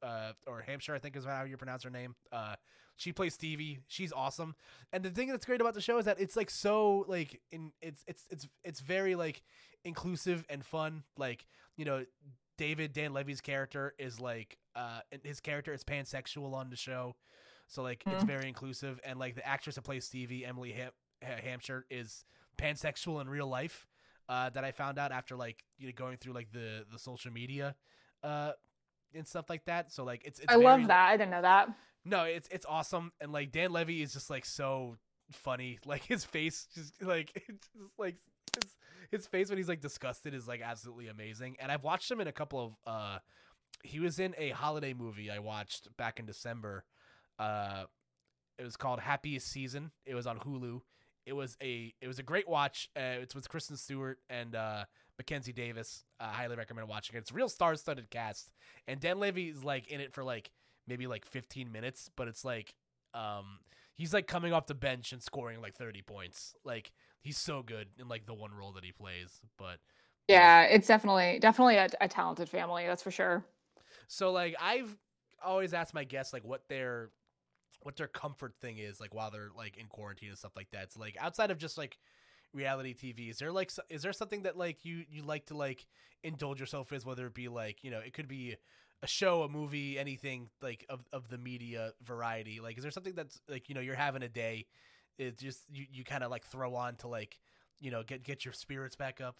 [0.02, 2.16] uh, or Hampshire, I think is how you pronounce her name.
[2.32, 2.56] Uh,
[2.96, 3.80] she plays Stevie.
[3.88, 4.56] She's awesome.
[4.94, 7.74] And the thing that's great about the show is that it's like so like in
[7.82, 9.44] it's it's it's it's very like
[9.84, 11.04] inclusive and fun.
[11.18, 11.46] Like
[11.76, 12.06] you know,
[12.58, 17.16] David Dan Levy's character is like uh his character is pansexual on the show.
[17.68, 18.28] So like it's Mhm.
[18.28, 22.26] very inclusive, and like the actress that plays Stevie, Emily Ham- Hampshire, is
[22.58, 23.88] pansexual in real life.
[24.30, 27.32] Uh, that I found out after like you know going through like the the social
[27.32, 27.76] media,
[28.24, 28.52] uh,
[29.14, 29.92] and stuff like that.
[29.92, 31.10] So like it's, it's I very, love that.
[31.12, 31.70] I didn't know that.
[32.04, 34.98] no, it's it's awesome, and like Dan Levy is just like so
[35.32, 35.80] funny.
[35.86, 38.18] Like his face, just like it's just like
[38.56, 38.78] his
[39.12, 41.56] his face when he's like disgusted is like absolutely amazing.
[41.60, 42.76] And I've watched him in a couple of.
[42.94, 43.20] uh
[43.84, 46.84] He was in a holiday movie I watched back in December.
[47.40, 47.84] Uh,
[48.58, 49.92] it was called Happiest Season.
[50.06, 50.82] It was on Hulu.
[51.26, 52.90] It was a it was a great watch.
[52.96, 54.86] Uh, it's with Kristen Stewart and uh,
[55.18, 56.06] Mackenzie Davis.
[56.20, 57.20] I highly recommend watching it.
[57.20, 58.52] It's a real star-studded cast,
[58.88, 60.52] and Dan Levy is like in it for like
[60.88, 62.74] maybe like 15 minutes, but it's like
[63.14, 63.60] um
[63.94, 66.54] he's like coming off the bench and scoring like 30 points.
[66.64, 69.42] Like he's so good in like the one role that he plays.
[69.58, 69.80] But
[70.28, 72.86] Yeah, it's definitely definitely a, a talented family.
[72.88, 73.46] That's for sure.
[74.08, 74.96] so like I've
[75.44, 77.10] always asked my guests like what their
[77.82, 80.94] what their comfort thing is like while they're like in quarantine and stuff like that.
[80.94, 81.98] So like outside of just like
[82.54, 85.86] reality TV, is there like is there something that like you you like to like
[86.24, 88.56] indulge yourself with whether it be like, you know, it could be
[89.04, 92.60] a show, a movie, anything like of, of the media variety.
[92.60, 94.66] Like is there something that's like, you know, you're having a day
[95.18, 97.40] it's just you, you kind of like throw on to like,
[97.80, 99.38] you know, get get your spirits back up?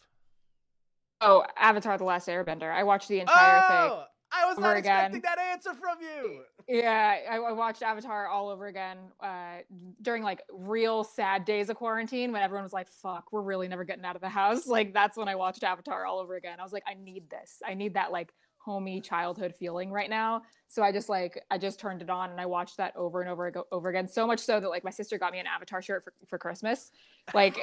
[1.22, 2.72] Oh, Avatar: The Last Airbender.
[2.72, 3.92] I watched the entire thing.
[3.92, 4.04] Oh!
[4.32, 5.16] I was not again.
[5.16, 6.42] expecting that answer from you.
[6.68, 9.60] Yeah, I, I watched Avatar all over again uh,
[10.02, 13.86] during like real sad days of quarantine when everyone was like, "Fuck, we're really never
[13.86, 16.60] getting out of the house." Like that's when I watched Avatar all over again.
[16.60, 17.62] I was like, "I need this.
[17.66, 21.80] I need that like homey childhood feeling right now." So I just like I just
[21.80, 24.08] turned it on and I watched that over and over over again.
[24.10, 26.92] So much so that like my sister got me an Avatar shirt for for Christmas.
[27.34, 27.58] Like,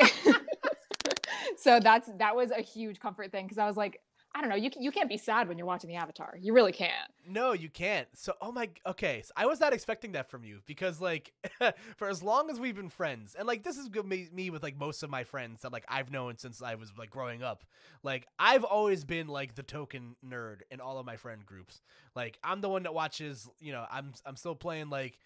[1.59, 4.01] so that's that was a huge comfort thing because I was like.
[4.37, 4.57] I don't know.
[4.57, 6.37] You, you can't be sad when you're watching the Avatar.
[6.41, 7.09] You really can't.
[7.29, 8.09] No, you can't.
[8.15, 9.23] So, oh my, okay.
[9.25, 11.33] So I was not expecting that from you because, like,
[11.97, 14.77] for as long as we've been friends, and like this is me, me with like
[14.77, 17.65] most of my friends that like I've known since I was like growing up.
[18.03, 21.81] Like, I've always been like the token nerd in all of my friend groups.
[22.17, 23.49] Like, I'm the one that watches.
[23.61, 25.21] You know, I'm I'm still playing like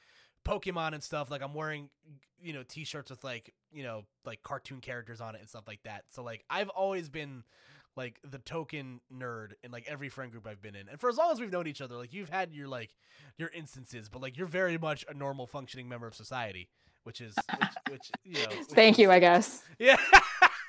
[0.47, 1.31] Pokemon and stuff.
[1.31, 1.89] Like, I'm wearing
[2.43, 5.83] you know T-shirts with like you know like cartoon characters on it and stuff like
[5.85, 6.05] that.
[6.11, 7.45] So like, I've always been
[7.99, 10.89] like the token nerd in like every friend group I've been in.
[10.89, 12.95] And for as long as we've known each other, like you've had your like
[13.37, 16.71] your instances, but like you're very much a normal functioning member of society,
[17.03, 18.49] which is which, which you know.
[18.57, 19.63] which Thank is- you, I guess.
[19.79, 19.99] Yeah.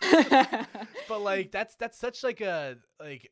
[1.07, 3.31] but like that's that's such like a like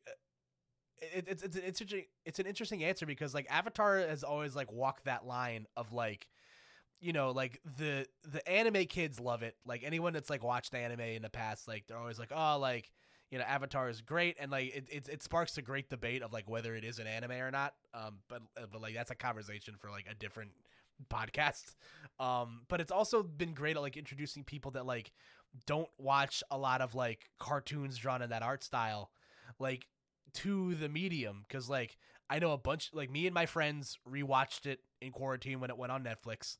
[1.00, 4.70] it, it's it's an interesting it's an interesting answer because like Avatar has always like
[4.72, 6.28] walked that line of like
[7.00, 11.00] you know like the the anime kids love it like anyone that's like watched anime
[11.00, 12.90] in the past like they're always like oh like
[13.30, 16.32] you know Avatar is great and like it it, it sparks a great debate of
[16.32, 19.74] like whether it is an anime or not um but but like that's a conversation
[19.78, 20.50] for like a different
[21.12, 21.74] podcast.
[22.18, 25.12] Um but it's also been great at like introducing people that like
[25.66, 29.10] don't watch a lot of like cartoons drawn in that art style
[29.58, 29.86] like
[30.34, 31.96] to the medium because like
[32.28, 35.78] i know a bunch like me and my friends rewatched it in quarantine when it
[35.78, 36.58] went on netflix.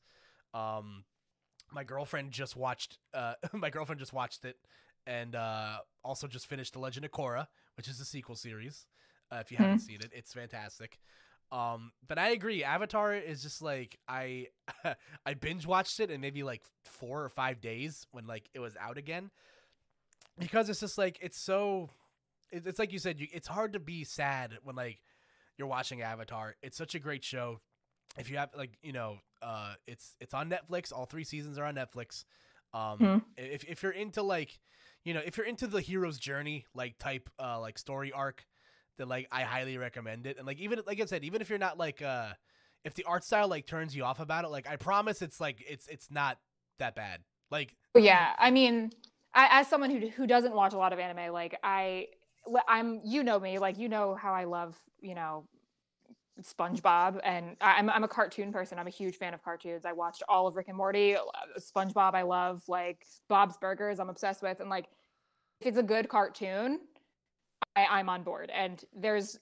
[0.53, 1.03] Um
[1.71, 4.57] my girlfriend just watched uh my girlfriend just watched it
[5.09, 7.47] and uh also just finished the legend of korra
[7.77, 8.87] which is the sequel series
[9.31, 10.11] uh, if you haven't seen it.
[10.13, 10.99] It's fantastic.
[11.51, 14.47] Um but i agree avatar is just like i
[15.25, 18.77] i binge watched it in maybe like four or five days when like it was
[18.77, 19.31] out again
[20.39, 21.89] because it's just like it's so
[22.51, 25.01] it- it's like you said you, it's hard to be sad when like
[25.57, 26.55] you're watching avatar.
[26.63, 27.61] It's such a great show.
[28.17, 30.93] If you have like you know uh it's it's on netflix.
[30.93, 32.25] All three seasons are on netflix.
[32.73, 33.17] Um Hmm.
[33.37, 34.59] if, if you're into like
[35.03, 38.45] you know if you're into the hero's journey like type uh like story arc
[38.97, 40.37] then like i highly recommend it.
[40.37, 42.33] And like even like i said even if you're not like uh
[42.85, 45.63] if the art style like turns you off about it like i promise it's like
[45.67, 46.37] it's it's not
[46.79, 47.21] that bad.
[47.51, 48.91] Like yeah, I mean,
[49.33, 52.07] I, as someone who who doesn't watch a lot of anime, like I,
[52.67, 55.45] I'm, you know me, like you know how I love, you know,
[56.41, 58.79] SpongeBob, and I'm I'm a cartoon person.
[58.79, 59.85] I'm a huge fan of cartoons.
[59.85, 61.21] I watched all of Rick and Morty, uh,
[61.57, 62.13] SpongeBob.
[62.13, 63.99] I love like Bob's Burgers.
[63.99, 64.85] I'm obsessed with, and like
[65.61, 66.79] if it's a good cartoon,
[67.75, 68.51] I, I'm on board.
[68.53, 69.37] And there's,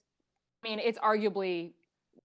[0.63, 1.73] I mean, it's arguably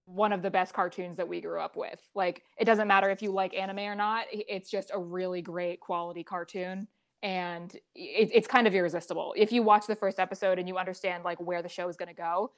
[0.05, 1.99] one of the best cartoons that we grew up with.
[2.15, 5.79] Like, it doesn't matter if you like anime or not, it's just a really great
[5.79, 6.87] quality cartoon.
[7.21, 9.33] And it, it's kind of irresistible.
[9.37, 12.09] If you watch the first episode and you understand like where the show is going
[12.09, 12.51] to go,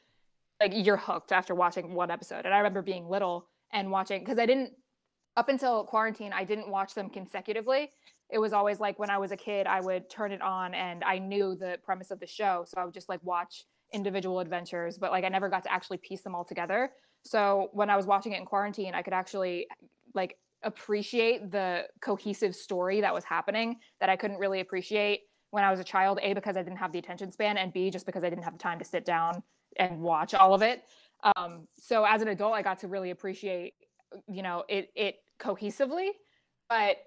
[0.60, 2.46] like you're hooked after watching one episode.
[2.46, 4.72] And I remember being little and watching because I didn't
[5.38, 7.92] up until quarantine, I didn't watch them consecutively.
[8.30, 11.04] It was always like when I was a kid, I would turn it on and
[11.04, 12.66] I knew the premise of the show.
[12.68, 15.98] So I would just like watch individual adventures, but like I never got to actually
[15.98, 16.92] piece them all together.
[17.24, 19.68] So when I was watching it in quarantine, I could actually
[20.14, 25.70] like appreciate the cohesive story that was happening that I couldn't really appreciate when I
[25.70, 26.20] was a child.
[26.24, 28.54] A because I didn't have the attention span, and B just because I didn't have
[28.54, 29.44] the time to sit down
[29.78, 30.84] and watch all of it.
[31.36, 33.74] Um, so as an adult, I got to really appreciate,
[34.28, 36.10] you know, it it cohesively,
[36.70, 36.98] but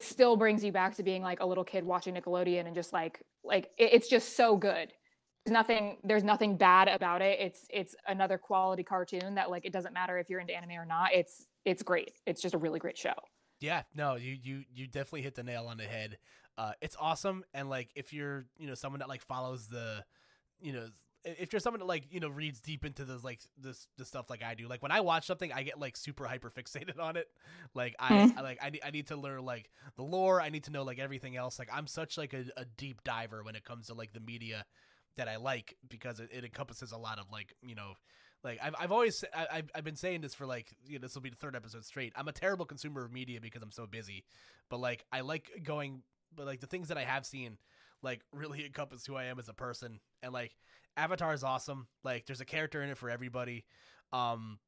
[0.00, 3.22] still brings you back to being like a little kid watching Nickelodeon and just like
[3.44, 4.92] like it, it's just so good.
[5.44, 7.38] There's nothing there's nothing bad about it.
[7.40, 10.86] It's it's another quality cartoon that like it doesn't matter if you're into anime or
[10.86, 11.12] not.
[11.12, 12.12] It's it's great.
[12.26, 13.14] It's just a really great show.
[13.60, 16.18] Yeah, no, you you you definitely hit the nail on the head.
[16.58, 20.04] Uh, it's awesome, and like if you're you know someone that like follows the,
[20.60, 20.88] you know,
[21.24, 24.30] if you're someone that like you know reads deep into the like this the stuff
[24.30, 27.16] like I do, like when I watch something, I get like super hyper fixated on
[27.16, 27.28] it.
[27.74, 28.36] Like I, Mhm.
[28.36, 30.40] I like I need I need to learn like the lore.
[30.40, 31.58] I need to know like everything else.
[31.58, 34.64] Like I'm such like a, a deep diver when it comes to like the media
[35.16, 37.94] that I like because it, it encompasses a lot of like you know
[38.44, 41.14] like I've, I've always I, I've, I've been saying this for like you know this
[41.14, 43.86] will be the third episode straight i'm a terrible consumer of media because i'm so
[43.86, 44.24] busy
[44.70, 46.02] but like i like going
[46.34, 47.58] but like the things that i have seen
[48.02, 50.56] like really encompass who i am as a person and like
[50.96, 53.64] avatar is awesome like there's a character in it for everybody
[54.12, 54.58] um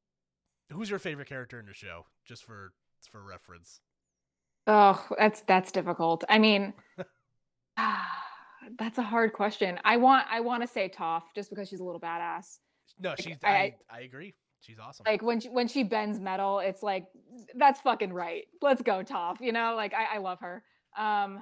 [0.71, 2.73] who's your favorite character in the show just for
[3.09, 3.81] for reference
[4.67, 6.23] Oh, that's that's difficult.
[6.27, 6.73] I mean,
[8.79, 9.79] that's a hard question.
[9.83, 12.57] I want I want to say Toph just because she's a little badass.
[12.99, 16.59] no she's I- I, I agree she's awesome Like when she, when she bends metal,
[16.59, 17.05] it's like
[17.55, 18.45] that's fucking right.
[18.61, 19.39] Let's go Toph.
[19.39, 20.63] You know, like I, I love her.
[20.97, 21.39] Um,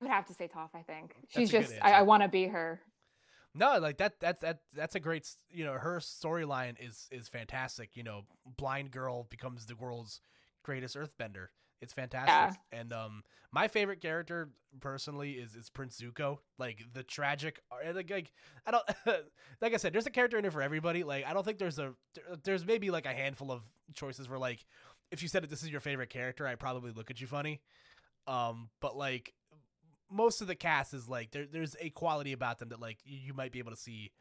[0.00, 0.70] I would have to say Toph.
[0.74, 2.80] I think she's just I, I want to be her.
[3.58, 7.96] No, like that that's that that's a great you know her storyline is is fantastic.
[7.96, 8.22] You know,
[8.56, 10.20] blind girl becomes the world's
[10.62, 11.48] greatest earthbender.
[11.80, 12.60] It's fantastic.
[12.72, 14.50] And um my favorite character
[14.80, 16.38] personally is is Prince Zuko.
[16.58, 17.60] Like the tragic
[17.94, 18.32] like, like
[18.64, 18.84] I don't
[19.60, 21.02] like I said there's a character in it for everybody.
[21.02, 21.94] Like I don't think there's a
[22.44, 23.62] there's maybe like a handful of
[23.94, 24.64] choices where like
[25.10, 27.60] if you said that this is your favorite character, I'd probably look at you funny.
[28.26, 29.32] Um but like
[30.10, 33.34] most of the cast is like there there's a quality about them that like you,
[33.34, 34.12] might be able to see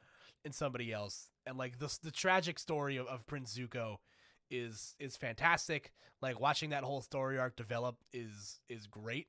[0.45, 1.29] in somebody else.
[1.45, 3.97] And like the the tragic story of, of Prince Zuko
[4.49, 5.91] is is fantastic.
[6.21, 9.27] Like watching that whole story arc develop is is great.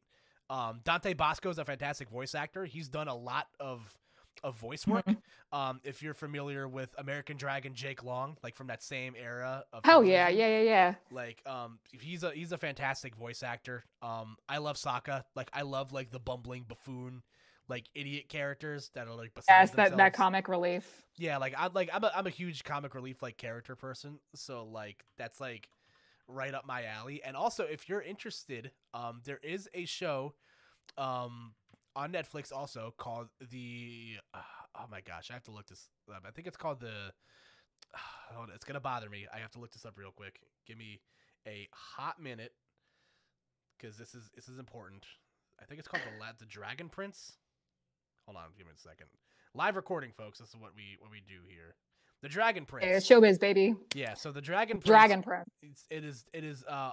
[0.51, 2.65] Um Dante Basco is a fantastic voice actor.
[2.65, 3.99] He's done a lot of
[4.43, 5.23] of voice work Mhm.
[5.53, 9.85] um if you're familiar with American Dragon Jake Long like from that same era of
[9.85, 10.95] Oh yeah, yeah, yeah, yeah.
[11.11, 13.85] Like, um, he's a he's a fantastic voice actor.
[14.03, 15.25] Um, I love Sokka.
[15.35, 17.23] Like, I love like the bumbling buffoon,
[17.67, 21.07] like idiot characters that are like beside Yes, that that comic relief.
[21.17, 24.21] Yeah, like I like I'm a I'm a huge comic relief like character person.
[24.35, 25.69] So like that's like
[26.29, 27.23] right up my alley.
[27.25, 30.35] And also, if you're interested, um, there is a show,
[30.99, 31.55] um,
[31.99, 34.39] on Netflix also called the uh,
[34.77, 36.25] oh my gosh, I have to look this up.
[36.27, 37.13] I think it's called the.
[38.39, 39.27] on, it's gonna bother me.
[39.35, 40.41] I have to look this up real quick.
[40.67, 41.01] Give me
[41.47, 42.53] a hot minute,
[43.77, 45.05] because this is this is important.
[45.61, 47.37] I think it's called the La- the Dragon Prince.
[48.27, 49.09] Hold on, give me a second.
[49.55, 50.39] Live recording, folks.
[50.39, 51.75] This is what we what we do here.
[52.23, 53.09] The Dragon Prince.
[53.09, 53.75] showbiz, baby.
[53.95, 54.87] Yeah, so the Dragon Prince.
[54.87, 55.49] Dragon Prince.
[55.63, 56.93] It's, it is it is uh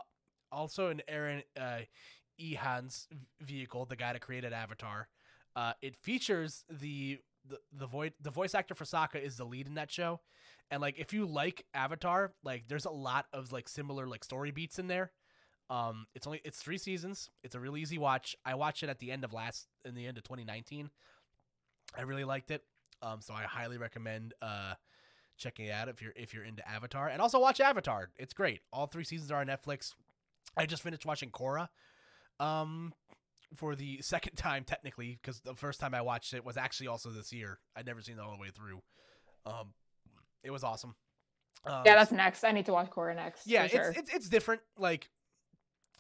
[0.52, 1.80] also an Aaron uh,
[2.40, 3.08] Ehasz
[3.42, 5.08] vehicle, the guy that created Avatar.
[5.56, 9.68] Uh, it features the the the voice the voice actor for Sokka is the lead
[9.68, 10.20] in that show,
[10.72, 14.52] and like if you like Avatar, like there's a lot of like similar like story
[14.52, 15.12] beats in there.
[15.70, 17.30] Um, it's only it's three seasons.
[17.44, 18.36] It's a really easy watch.
[18.46, 20.90] I watched it at the end of last in the end of 2019.
[21.98, 22.64] I really liked it.
[23.02, 24.74] Um, so I highly recommend uh
[25.38, 28.10] checking it out if you're if you're into Avatar, and also watch Avatar.
[28.18, 28.62] It's great.
[28.72, 29.94] All three seasons are on Netflix.
[30.58, 31.70] I just finished watching Korra,
[32.40, 32.94] um,
[33.56, 37.10] for the second time technically because the first time I watched it was actually also
[37.10, 37.60] this year.
[37.76, 38.82] I'd never seen it all the way through.
[39.46, 39.74] Um,
[40.44, 40.96] it was awesome.
[41.66, 42.44] Um, Yeah, that's next.
[42.44, 43.48] I need to watch Korra next.
[43.48, 43.90] yeah, sure.
[43.90, 44.62] it's, it's it's different.
[44.78, 45.10] Like,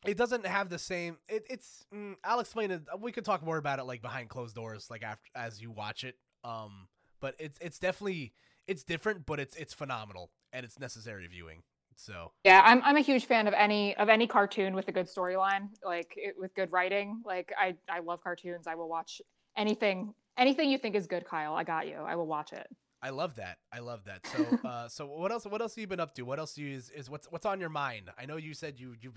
[0.05, 1.17] it doesn't have the same.
[1.27, 1.85] It, it's.
[1.93, 2.81] Mm, I'll explain it.
[2.99, 6.03] We could talk more about it like behind closed doors, like after as you watch
[6.03, 6.15] it.
[6.43, 6.87] Um,
[7.19, 8.33] but it's it's definitely
[8.67, 11.63] it's different, but it's it's phenomenal and it's necessary viewing.
[11.95, 15.07] So Yeah, I'm I'm a huge fan of any of any cartoon with a good
[15.07, 17.21] storyline, like it, with good writing.
[17.25, 18.67] Like I I love cartoons.
[18.67, 19.21] I will watch
[19.57, 21.53] anything anything you think is good, Kyle.
[21.55, 21.95] I got you.
[21.95, 22.67] I will watch it.
[23.01, 23.57] I love that.
[23.71, 24.25] I love that.
[24.27, 25.45] So uh, so what else?
[25.45, 26.23] What else have you been up to?
[26.23, 28.09] What else do you, is is what's what's on your mind?
[28.19, 29.11] I know you said you you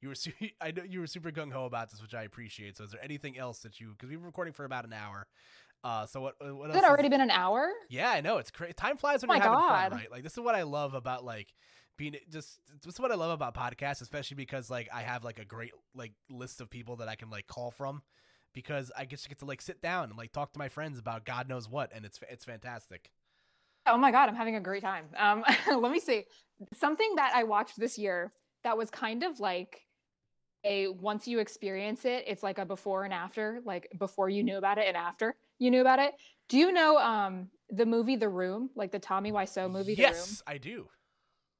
[0.00, 2.76] you were su- I know you were super gung ho about this, which I appreciate.
[2.76, 5.26] So is there anything else that you because we've been recording for about an hour?
[5.84, 6.74] Uh, so what what else?
[6.74, 7.68] Has it is- already been an hour?
[7.90, 8.72] Yeah, I know it's crazy.
[8.74, 9.90] Time flies when Oh you're having God.
[9.90, 10.10] fun, right?
[10.10, 11.52] Like this is what I love about like
[11.96, 12.60] being just.
[12.84, 15.72] This is what I love about podcasts, especially because like I have like a great
[15.94, 18.02] like list of people that I can like call from,
[18.52, 21.24] because I just get to like sit down and like talk to my friends about
[21.24, 23.10] God knows what, and it's it's fantastic.
[23.86, 25.06] Oh my god, I'm having a great time.
[25.16, 25.44] Um,
[25.80, 26.24] let me see.
[26.74, 28.32] Something that I watched this year
[28.64, 29.82] that was kind of like
[30.64, 34.58] a once you experience it, it's like a before and after, like before you knew
[34.58, 36.14] about it and after you knew about it.
[36.48, 40.12] Do you know um the movie The Room, like the Tommy Wiseau movie The Room?
[40.12, 40.88] Yes, I do.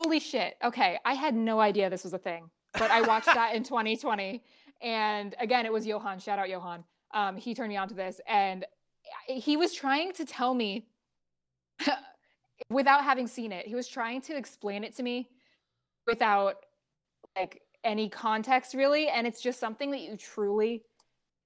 [0.03, 0.57] Holy shit.
[0.65, 4.43] Okay, I had no idea this was a thing, but I watched that in 2020
[4.81, 6.83] and again it was Johan, shout out Johan.
[7.15, 8.65] Um he turned me on to this and
[9.29, 10.87] he was trying to tell me
[12.71, 13.67] without having seen it.
[13.67, 15.29] He was trying to explain it to me
[16.07, 16.57] without
[17.37, 20.83] like any context really and it's just something that you truly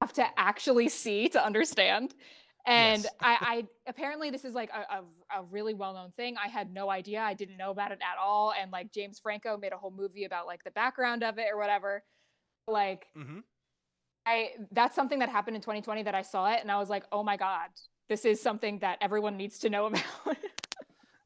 [0.00, 2.14] have to actually see to understand
[2.66, 3.12] and Yes.
[3.20, 6.90] I, I apparently this is like a, a, a really well-known thing i had no
[6.90, 9.92] idea i didn't know about it at all and like james franco made a whole
[9.96, 12.02] movie about like the background of it or whatever
[12.68, 13.38] like mm-hmm.
[14.26, 17.04] i that's something that happened in 2020 that i saw it and i was like
[17.12, 17.68] oh my god
[18.08, 20.02] this is something that everyone needs to know about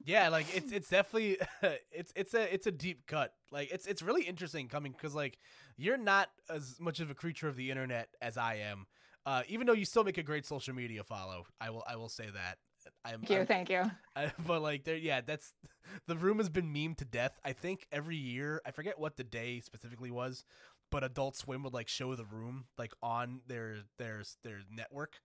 [0.04, 1.38] Yeah, like it's it's definitely
[1.92, 3.32] it's it's a it's a deep cut.
[3.52, 5.38] Like it's it's really interesting coming because like
[5.76, 8.86] you're not as much of a creature of the internet as I am.
[9.26, 12.08] Uh, even though you still make a great social media follow, I will I will
[12.08, 12.58] say that.
[13.04, 13.82] I'm, thank you I'm- thank you
[14.16, 15.52] I, but like there, yeah, that's
[16.06, 17.38] the room has been memed to death.
[17.44, 20.44] I think every year, I forget what the day specifically was,
[20.90, 25.20] but Adult Swim would like show the room like on their their their network,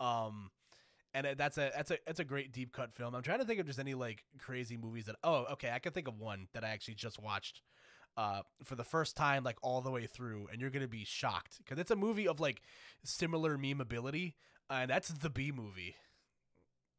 [0.00, 0.50] um,
[1.14, 3.14] and that's a that's a that's a great deep cut film.
[3.14, 5.16] I'm trying to think of just any like crazy movies that.
[5.22, 7.62] Oh, okay, I can think of one that I actually just watched.
[8.16, 11.58] Uh, for the first time, like all the way through, and you're gonna be shocked
[11.58, 12.62] because it's a movie of like
[13.04, 14.34] similar meme ability,
[14.68, 15.94] and that's the Bee Movie.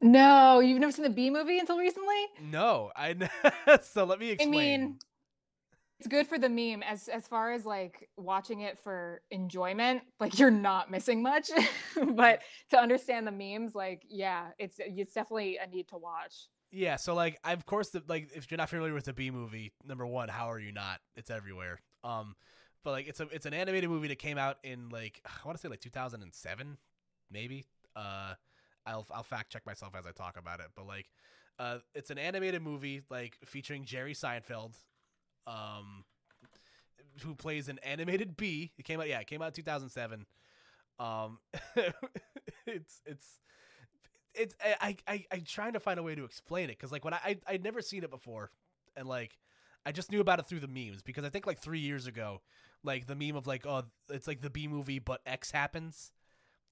[0.01, 3.29] no you've never seen the bee movie until recently No, I
[3.81, 4.53] so let me explain.
[4.53, 4.99] I mean,
[5.99, 10.01] it's good for the meme as as far as like watching it for enjoyment.
[10.19, 11.51] Like you're not missing much,
[12.13, 16.47] but to understand the memes, like yeah, it's it's definitely a need to watch.
[16.71, 19.31] Yeah, so like I of course the, like if you're not familiar with the Bee
[19.31, 20.99] Movie, number one, how are you not?
[21.15, 21.79] It's everywhere.
[22.03, 22.35] Um,
[22.83, 25.57] but like it's a it's an animated movie that came out in like I want
[25.57, 26.77] to say like 2007,
[27.31, 27.65] maybe.
[27.95, 28.33] Uh,
[28.85, 31.07] I'll I'll fact check myself as I talk about it, but like,
[31.57, 34.75] uh, it's an animated movie like featuring Jerry Seinfeld,
[35.47, 36.05] um,
[37.23, 38.71] who plays an animated bee.
[38.77, 40.25] It came out yeah, it came out in 2007.
[40.99, 41.39] Um,
[42.65, 43.39] it's it's
[44.39, 47.05] it's I I I I'm trying to find a way to explain it because like
[47.05, 48.51] when I, I I'd never seen it before,
[48.95, 49.37] and like
[49.85, 52.41] I just knew about it through the memes because I think like three years ago,
[52.83, 56.11] like the meme of like oh it's like the Bee Movie but X happens,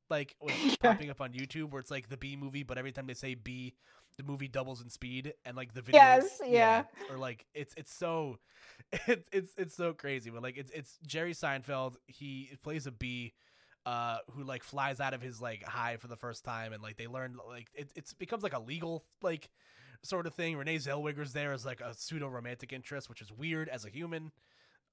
[0.09, 0.53] like was
[0.83, 0.93] Yeah.
[0.93, 3.35] popping up on YouTube where it's like the Bee Movie but every time they say
[3.35, 3.75] B,
[4.17, 6.83] the movie doubles in speed and like the video Yes, yeah.
[7.09, 8.39] or like it's it's so
[9.07, 13.33] it's it's it's so crazy but like it's it's Jerry Seinfeld he plays a bee
[13.87, 16.97] uh who like flies out of his like hive for the first time and like
[16.97, 19.49] they learn like it it's becomes like a legal like
[20.03, 23.69] sort of thing Renee Zellweger's there as like a pseudo romantic interest which is weird
[23.69, 24.31] as a human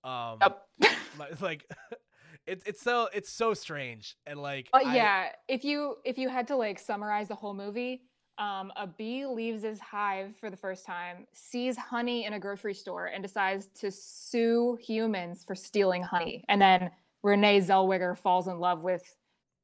[0.04, 1.00] um Yep.
[1.40, 1.68] like
[2.46, 6.28] it's it's so it's so strange and like But I- yeah, if you if you
[6.28, 8.02] had to like summarize the whole movie,
[8.38, 12.74] um, a bee leaves his hive for the first time, sees honey in a grocery
[12.74, 16.44] store, and decides to sue humans for stealing honey.
[16.48, 16.90] And then
[17.24, 19.02] Renee Zellweger falls in love with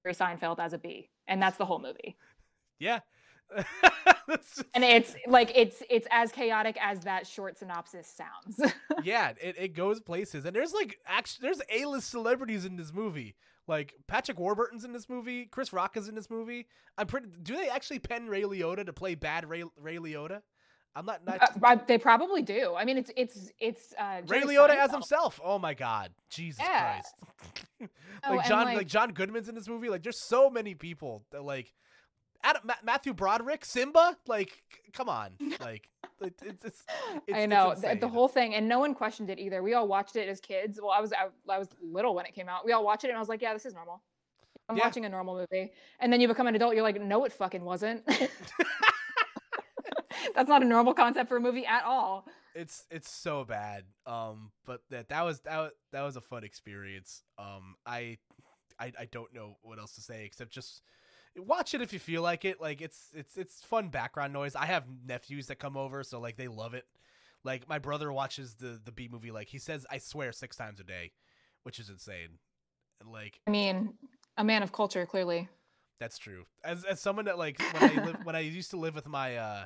[0.04, 2.16] Jerry Seinfeld as a bee, and that's the whole movie.
[2.80, 3.00] yeah
[4.28, 8.72] just- And it's like it's it's as chaotic as that short synopsis sounds.
[9.02, 12.92] yeah, it, it goes places, and there's like actually there's A list celebrities in this
[12.92, 13.34] movie.
[13.66, 16.66] Like Patrick Warburton's in this movie, Chris Rock is in this movie.
[16.98, 17.28] I'm pretty.
[17.42, 20.42] Do they actually pen Ray Liotta to play bad Ray Ray Liotta?
[20.96, 22.74] I'm not not Uh, they probably do.
[22.76, 25.40] I mean, it's it's it's uh, Ray Jerry Liotta as himself.
[25.42, 27.00] Oh my god, Jesus Yeah.
[27.00, 27.14] Christ!
[28.22, 29.88] Oh, like and, John, like, like- John Goodman's in this movie.
[29.88, 31.72] Like there's so many people that like.
[32.42, 35.90] Adam, Ma- Matthew Broderick, Simba, like, c- come on, like,
[36.22, 36.82] it, it's, it's,
[37.26, 39.62] it's I know the, the whole thing, and no one questioned it either.
[39.62, 40.80] We all watched it as kids.
[40.80, 42.64] Well, I was I, I was little when it came out.
[42.64, 44.00] We all watched it, and I was like, "Yeah, this is normal.
[44.70, 44.84] I'm Yeah.
[44.84, 47.62] watching a normal movie." And then you become an adult, you're like, "No, it fucking
[47.62, 48.08] wasn't."
[50.34, 52.26] That's not a normal concept for a movie at all.
[52.54, 56.42] it's it's so bad um but that that was that was, that was a fun
[56.42, 58.18] experience um I,
[58.78, 60.82] I i don't know what else to say except just
[61.36, 64.66] watch it if you feel like it like it's it's it's fun background noise i
[64.66, 66.86] have nephews that come over so like they love it
[67.44, 70.80] like my brother watches the the bee movie like he says i swear six times
[70.80, 71.12] a day
[71.62, 72.38] which is insane
[73.00, 73.94] and like I mean,
[74.36, 75.48] a man of culture, clearly.
[75.98, 76.44] that's true.
[76.64, 79.36] As as someone that like when I live when I used to live with my
[79.36, 79.64] uh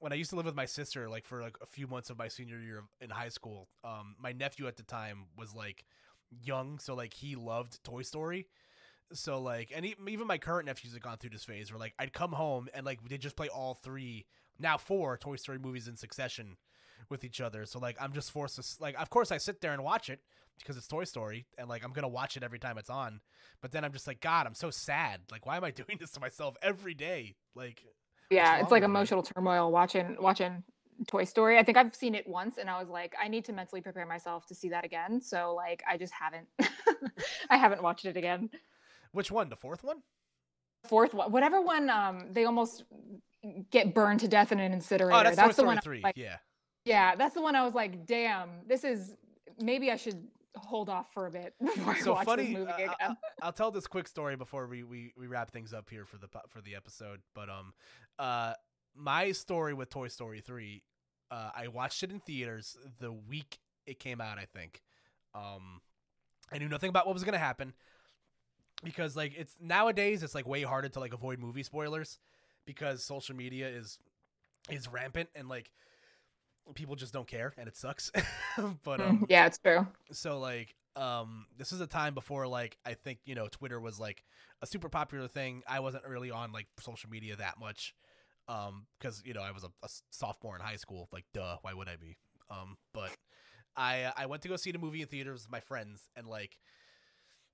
[0.00, 2.18] when I used to live with my sister like for like a few months of
[2.18, 5.84] my senior year in high school, um my nephew at the time was like
[6.30, 8.48] young, so like he loved Toy Story.
[9.12, 12.12] So like and even my current nephews have gone through this phase where like I'd
[12.12, 14.26] come home and like they just play all three
[14.58, 16.56] now four Toy Story movies in succession.
[17.08, 17.66] with each other.
[17.66, 20.20] So like I'm just forced to like of course I sit there and watch it
[20.58, 23.20] because it's Toy Story and like I'm to watch it every time it's on.
[23.60, 25.22] But then I'm just like god, I'm so sad.
[25.30, 27.36] Like why am I doing this to myself every day?
[27.54, 27.84] Like
[28.30, 30.62] Yeah, it's like emotional turmoil watching watching
[31.06, 31.58] Toy Story.
[31.58, 34.06] I think I've seen it once and I was like, I need to mentally prepare
[34.06, 35.20] myself to see that again.
[35.20, 36.46] So like I just haven't
[37.50, 38.50] I haven't watched it again.
[39.12, 39.48] which one?
[39.48, 39.98] The fourth one?
[40.84, 42.84] Fourth one, whatever one um they almost
[43.70, 45.18] get burned to death in an incinerator.
[45.18, 46.00] Oh, that's, that's the one 3.
[46.02, 46.36] like, yeah.
[46.84, 49.16] yeah, that's the one I was like, damn, this is
[49.58, 52.46] maybe I should hold off for a bit before so I watch funny.
[52.46, 53.16] this movie again.
[53.42, 56.18] I, will tell this quick story before we, we we wrap things up here for
[56.18, 57.20] the for the episode.
[57.34, 57.72] But um,
[58.18, 58.54] uh,
[58.94, 60.82] my story with Toy Story three,
[61.30, 64.38] uh, I watched it in theaters the week it came out.
[64.38, 64.82] I think,
[65.34, 65.80] um,
[66.52, 67.74] I knew nothing about what was gonna happen
[68.82, 72.18] because like it's nowadays it's like way harder to like avoid movie spoilers
[72.64, 73.98] because social media is
[74.70, 75.70] is rampant and like
[76.74, 78.10] people just don't care and it sucks.
[78.84, 79.86] but um, Mm, yeah, it's true.
[80.12, 84.00] so like um this is a time before like i think you know twitter was
[84.00, 84.24] like
[84.60, 87.94] a super popular thing i wasn't really on like social media that much
[88.48, 91.72] um because you know i was a, a sophomore in high school like duh why
[91.72, 92.16] would i be
[92.50, 93.10] um but
[93.76, 96.58] i i went to go see the movie in theaters with my friends and like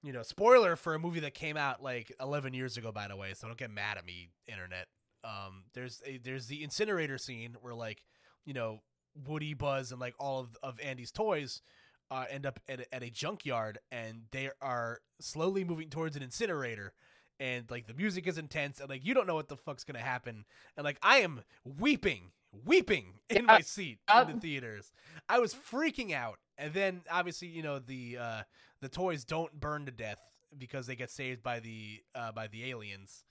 [0.02, 3.16] you know spoiler for a movie that came out like 11 years ago by the
[3.16, 4.86] way so don't get mad at me internet
[5.24, 8.02] um there's a, there's the incinerator scene where like
[8.44, 8.80] you know
[9.26, 11.62] woody buzz and like all of, of andy's toys
[12.10, 16.22] uh, end up at a, at a junkyard and they are slowly moving towards an
[16.22, 16.92] incinerator
[17.40, 19.98] and like the music is intense and like you don't know what the fuck's gonna
[19.98, 20.44] happen
[20.76, 22.30] and like i am weeping
[22.64, 23.98] weeping in my seat
[24.30, 24.92] in the theaters.
[25.28, 28.42] I was freaking out and then obviously you know the uh
[28.80, 30.20] the toys don't burn to death
[30.56, 33.24] because they get saved by the uh by the aliens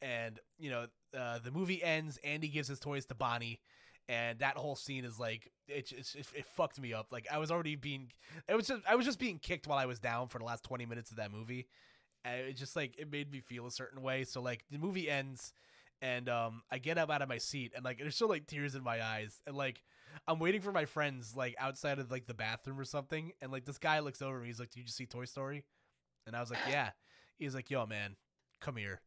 [0.00, 3.60] and you know uh the movie ends andy gives his toys to bonnie
[4.08, 7.12] and that whole scene is like it, just it, it fucked me up.
[7.12, 8.12] Like i was already being
[8.48, 10.64] it was just i was just being kicked while i was down for the last
[10.64, 11.66] 20 minutes of that movie.
[12.24, 14.24] And it just like it made me feel a certain way.
[14.24, 15.52] So like the movie ends
[16.02, 18.74] and um i get up out of my seat and like there's still like tears
[18.74, 19.40] in my eyes.
[19.46, 19.82] And like
[20.28, 23.32] i'm waiting for my friends like outside of like the bathroom or something.
[23.40, 24.48] And like this guy looks over me.
[24.48, 25.64] He's like did you just see toy story?
[26.26, 26.90] And i was like yeah.
[27.38, 28.16] He's like yo man
[28.60, 29.00] come here.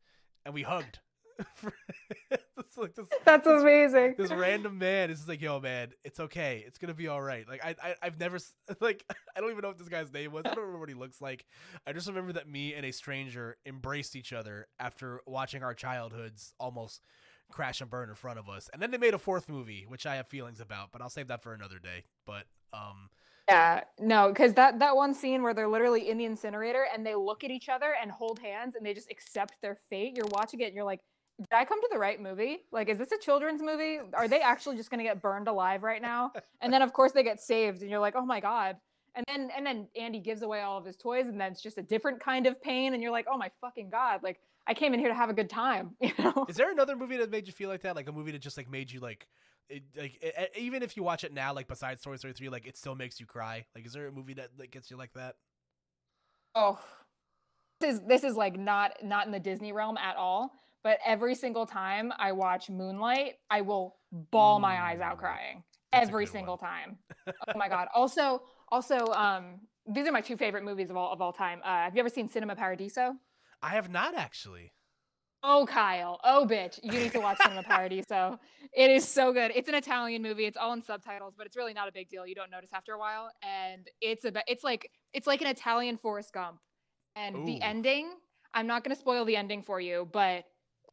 [0.45, 1.00] And we hugged
[2.58, 4.16] it's like this That's this- amazing.
[4.18, 6.64] this random man is just like, "Yo, man, it's okay.
[6.66, 8.38] It's gonna be all right." Like, I, I, I've never,
[8.82, 9.04] like,
[9.36, 10.44] I don't even know what this guy's name was.
[10.46, 11.46] I don't remember what he looks like.
[11.86, 16.54] I just remember that me and a stranger embraced each other after watching our childhoods
[16.60, 17.02] almost
[17.52, 18.70] crash and burn in front of us.
[18.74, 21.28] And then they made a fourth movie, which I have feelings about, but I'll save
[21.30, 22.04] that for another day.
[22.26, 23.10] But, um,
[23.48, 27.16] Yeah, no, because that that one scene where they're literally in the incinerator and they
[27.16, 30.18] look at each other and hold hands and they just accept their fate.
[30.18, 31.00] You're watching it and you're like,
[31.40, 32.66] did I come to the right movie?
[32.72, 34.00] Like, is this a children's movie?
[34.14, 36.34] Are they actually just gonna get burned alive right now?
[36.62, 38.78] And then of course they get saved and you're like, oh my god.
[39.16, 41.78] And then and then Andy gives away all of his toys and then it's just
[41.78, 44.94] a different kind of pain and you're like, oh my fucking god, like I came
[44.94, 46.46] in here to have a good time, you know?
[46.50, 47.96] is there another movie that made you feel like that?
[47.96, 49.28] Like a movie that just like made you like,
[49.70, 52.68] it, like e- even if you watch it now, like besides Toy Story three, like
[52.68, 53.66] it still makes you cry.
[53.76, 55.36] Like, is there a movie that that gets you like that?
[56.56, 56.80] Oh,
[57.80, 60.52] this is this is like not not in the Disney realm at all.
[60.88, 63.98] But every single time I watch Moonlight, I will
[64.32, 66.70] bawl my eyes out crying that's every single one.
[66.70, 66.98] time.
[67.50, 67.90] Oh my god!
[67.94, 71.60] Also, also, um, these are my two favorite movies of all of all time.
[71.62, 73.18] Uh, have you ever seen Cinema Paradiso?
[73.62, 74.72] I have not actually.
[75.44, 76.22] Oh, Kyle.
[76.24, 76.80] Oh, bitch.
[76.82, 78.40] You need to watch Cinema Paradiso.
[78.74, 79.52] It is so good.
[79.56, 80.46] It's an Italian movie.
[80.46, 82.26] It's all in subtitles, but it's really not a big deal.
[82.26, 83.30] You don't notice after a while.
[83.44, 86.60] And it's about it's like it's like an Italian Forrest Gump.
[87.18, 88.10] And the ending,
[88.54, 90.46] I'm not gonna spoil the ending for you, but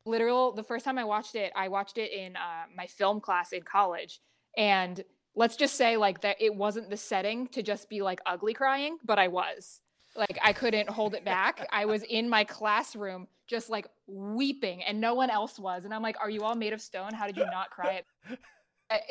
[0.06, 3.52] literal the first time I watched it, I watched it in uh, my film class
[3.52, 4.20] in college.
[4.56, 5.02] And
[5.34, 8.98] let's just say like that it wasn't the setting to just be like ugly crying,
[9.04, 9.80] but I was.
[10.16, 11.66] Like I couldn't hold it back.
[11.72, 15.84] I was in my classroom just like weeping and no one else was.
[15.84, 17.12] And I'm like, are you all made of stone?
[17.12, 18.02] How did you not cry?
[18.30, 18.40] It,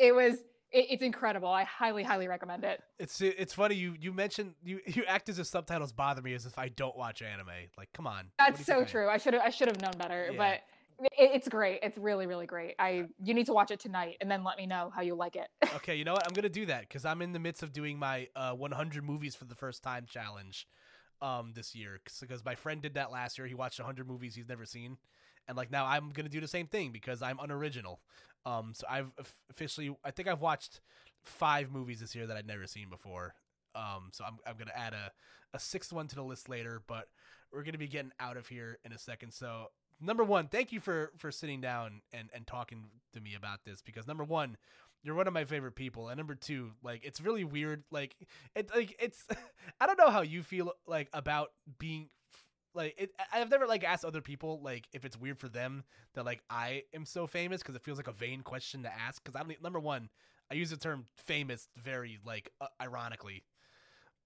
[0.00, 0.34] it was
[0.72, 1.48] it, it's incredible.
[1.48, 2.82] I highly, highly recommend it.
[2.98, 6.46] It's it's funny you you mentioned you you act as if subtitles bother me as
[6.46, 7.48] if I don't watch anime.
[7.76, 8.30] Like, come on.
[8.38, 8.86] That's so think I am?
[8.86, 9.08] true.
[9.10, 10.38] I should have I should have known better, Yeah.
[10.38, 10.60] but
[11.00, 11.80] it's great.
[11.82, 12.74] It's really, really great.
[12.78, 15.36] I you need to watch it tonight and then let me know how you like
[15.36, 15.48] it.
[15.76, 16.26] Okay, you know what?
[16.26, 19.34] I'm gonna do that because I'm in the midst of doing my uh 100 movies
[19.34, 20.66] for the first time challenge,
[21.20, 22.00] um, this year.
[22.20, 23.46] Because my friend did that last year.
[23.46, 24.98] He watched 100 movies he's never seen,
[25.48, 28.00] and like now I'm gonna do the same thing because I'm unoriginal.
[28.46, 29.10] Um, so I've
[29.50, 30.80] officially, I think I've watched
[31.22, 33.34] five movies this year that I'd never seen before.
[33.74, 35.10] Um, so I'm I'm gonna add a
[35.52, 37.08] a sixth one to the list later, but
[37.52, 39.32] we're gonna be getting out of here in a second.
[39.32, 39.68] So
[40.00, 43.82] number one, thank you for for sitting down and and talking to me about this
[43.82, 44.56] because number one,
[45.02, 46.08] you're one of my favorite people.
[46.08, 47.84] And number two, like it's really weird.
[47.90, 48.16] Like
[48.54, 49.26] it, like it's.
[49.80, 52.08] I don't know how you feel like about being
[52.74, 55.84] like it, I've never like asked other people like if it's weird for them
[56.14, 59.22] that like I am so famous because it feels like a vain question to ask.
[59.22, 60.08] Because I'm number one,
[60.50, 63.44] I use the term famous very like uh, ironically,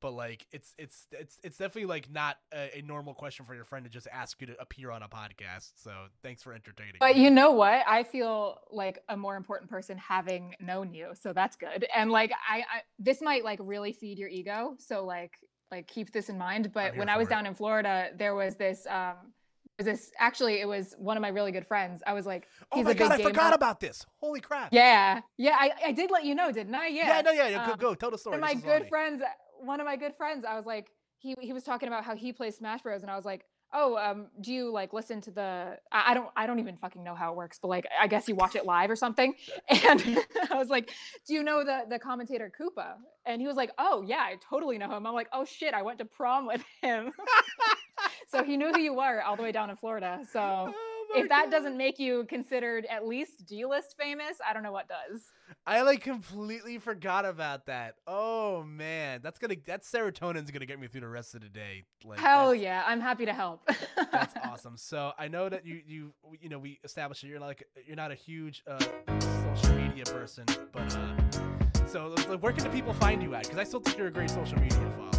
[0.00, 3.64] but like it's it's it's it's definitely like not a, a, normal question for your
[3.64, 5.72] friend to just ask you to appear on a podcast.
[5.76, 5.90] So
[6.22, 6.94] thanks for entertaining.
[7.00, 7.82] But you know what?
[7.86, 11.86] I feel like a more important person having known you, so that's good.
[11.94, 14.76] And like I, I this might like really feed your ego.
[14.78, 15.38] So like
[15.70, 16.72] like keep this in mind.
[16.72, 17.30] But when I was it.
[17.30, 19.16] down in Florida, there was this um
[19.78, 22.02] was this actually it was one of my really good friends.
[22.06, 24.04] I was like, Oh my god, I forgot about this.
[24.16, 24.72] Holy crap.
[24.72, 25.20] Yeah.
[25.36, 26.88] Yeah, I, I did let you know, didn't I?
[26.88, 27.16] Yeah.
[27.16, 27.64] Yeah, no, yeah, yeah.
[27.64, 28.38] Um, go, go, tell the story.
[28.38, 29.22] My good friends
[29.60, 32.32] one of my good friends, I was like, he he was talking about how he
[32.32, 33.02] plays Smash Bros.
[33.02, 33.44] and I was like,
[33.74, 37.04] oh um do you like listen to the I, I, don't i don't even fucking
[37.04, 39.34] know how it works but like i guess you watch it live or something.
[39.70, 40.18] And
[40.50, 40.90] i was like
[41.26, 42.94] do you know the the commentator koopa?
[43.26, 45.06] And he was like oh yeah i totally know him.
[45.06, 47.12] I'm like oh shit i went to prom with him.
[48.28, 50.20] So he knew who you were all the way down in florida.
[50.30, 50.72] So
[51.14, 51.50] if that God.
[51.50, 55.22] doesn't make you considered at least D-list famous, I don't know what does.
[55.66, 57.94] I like completely forgot about that.
[58.06, 61.84] Oh man, that's gonna that serotonin's gonna get me through the rest of the day.
[62.04, 63.68] Like hell yeah, I'm happy to help.
[64.12, 64.76] that's awesome.
[64.76, 68.10] So I know that you you you know we established that you're like you're not
[68.10, 68.78] a huge uh,
[69.56, 73.44] social media person, but uh, so like, where can the people find you at?
[73.44, 75.17] Because I still think you're a great social media follow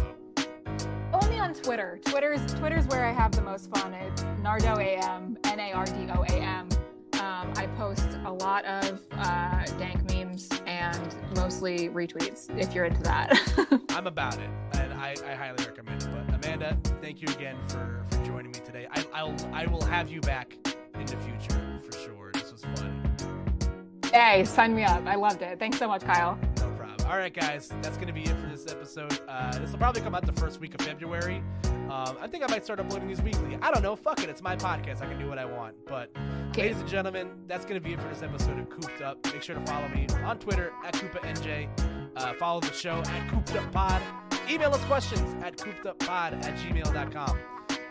[1.50, 2.00] on Twitter.
[2.04, 3.92] Twitter's Twitter's where I have the most fun.
[3.94, 6.68] It's Nardo AM, N A R D O A M.
[7.14, 12.56] Um, I post a lot of uh, dank memes and mostly retweets.
[12.58, 13.36] If you're into that,
[13.90, 16.08] I'm about it, and I, I, highly recommend it.
[16.12, 18.86] But Amanda, thank you again for, for joining me today.
[18.90, 20.54] I, I'll I will have you back
[20.94, 22.30] in the future for sure.
[22.32, 23.16] This was fun.
[24.12, 25.04] Hey, sign me up.
[25.06, 25.58] I loved it.
[25.58, 26.38] Thanks so much, Kyle.
[27.10, 29.18] All right, guys, that's going to be it for this episode.
[29.26, 31.42] Uh, this will probably come out the first week of February.
[31.64, 33.58] Um, I think I might start uploading these weekly.
[33.60, 33.96] I don't know.
[33.96, 34.28] Fuck it.
[34.28, 35.02] It's my podcast.
[35.02, 35.74] I can do what I want.
[35.86, 36.12] But,
[36.50, 36.62] okay.
[36.62, 39.18] ladies and gentlemen, that's going to be it for this episode of Koop'd Up.
[39.32, 41.68] Make sure to follow me on Twitter at KoopaNJ.
[42.14, 44.48] Uh, follow the show at KoopdUpPod.
[44.48, 47.38] Email us questions at koopduppod at gmail.com.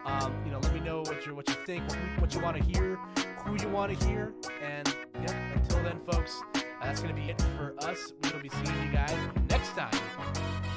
[0.05, 2.55] Um, you know, let me know what you what you think, what, what you want
[2.55, 2.95] to hear,
[3.43, 4.33] who you want to hear,
[4.63, 4.87] and
[5.21, 5.53] yeah.
[5.53, 6.41] Until then, folks,
[6.81, 8.13] that's going to be it for us.
[8.23, 9.15] We will be seeing you guys
[9.49, 10.68] next time.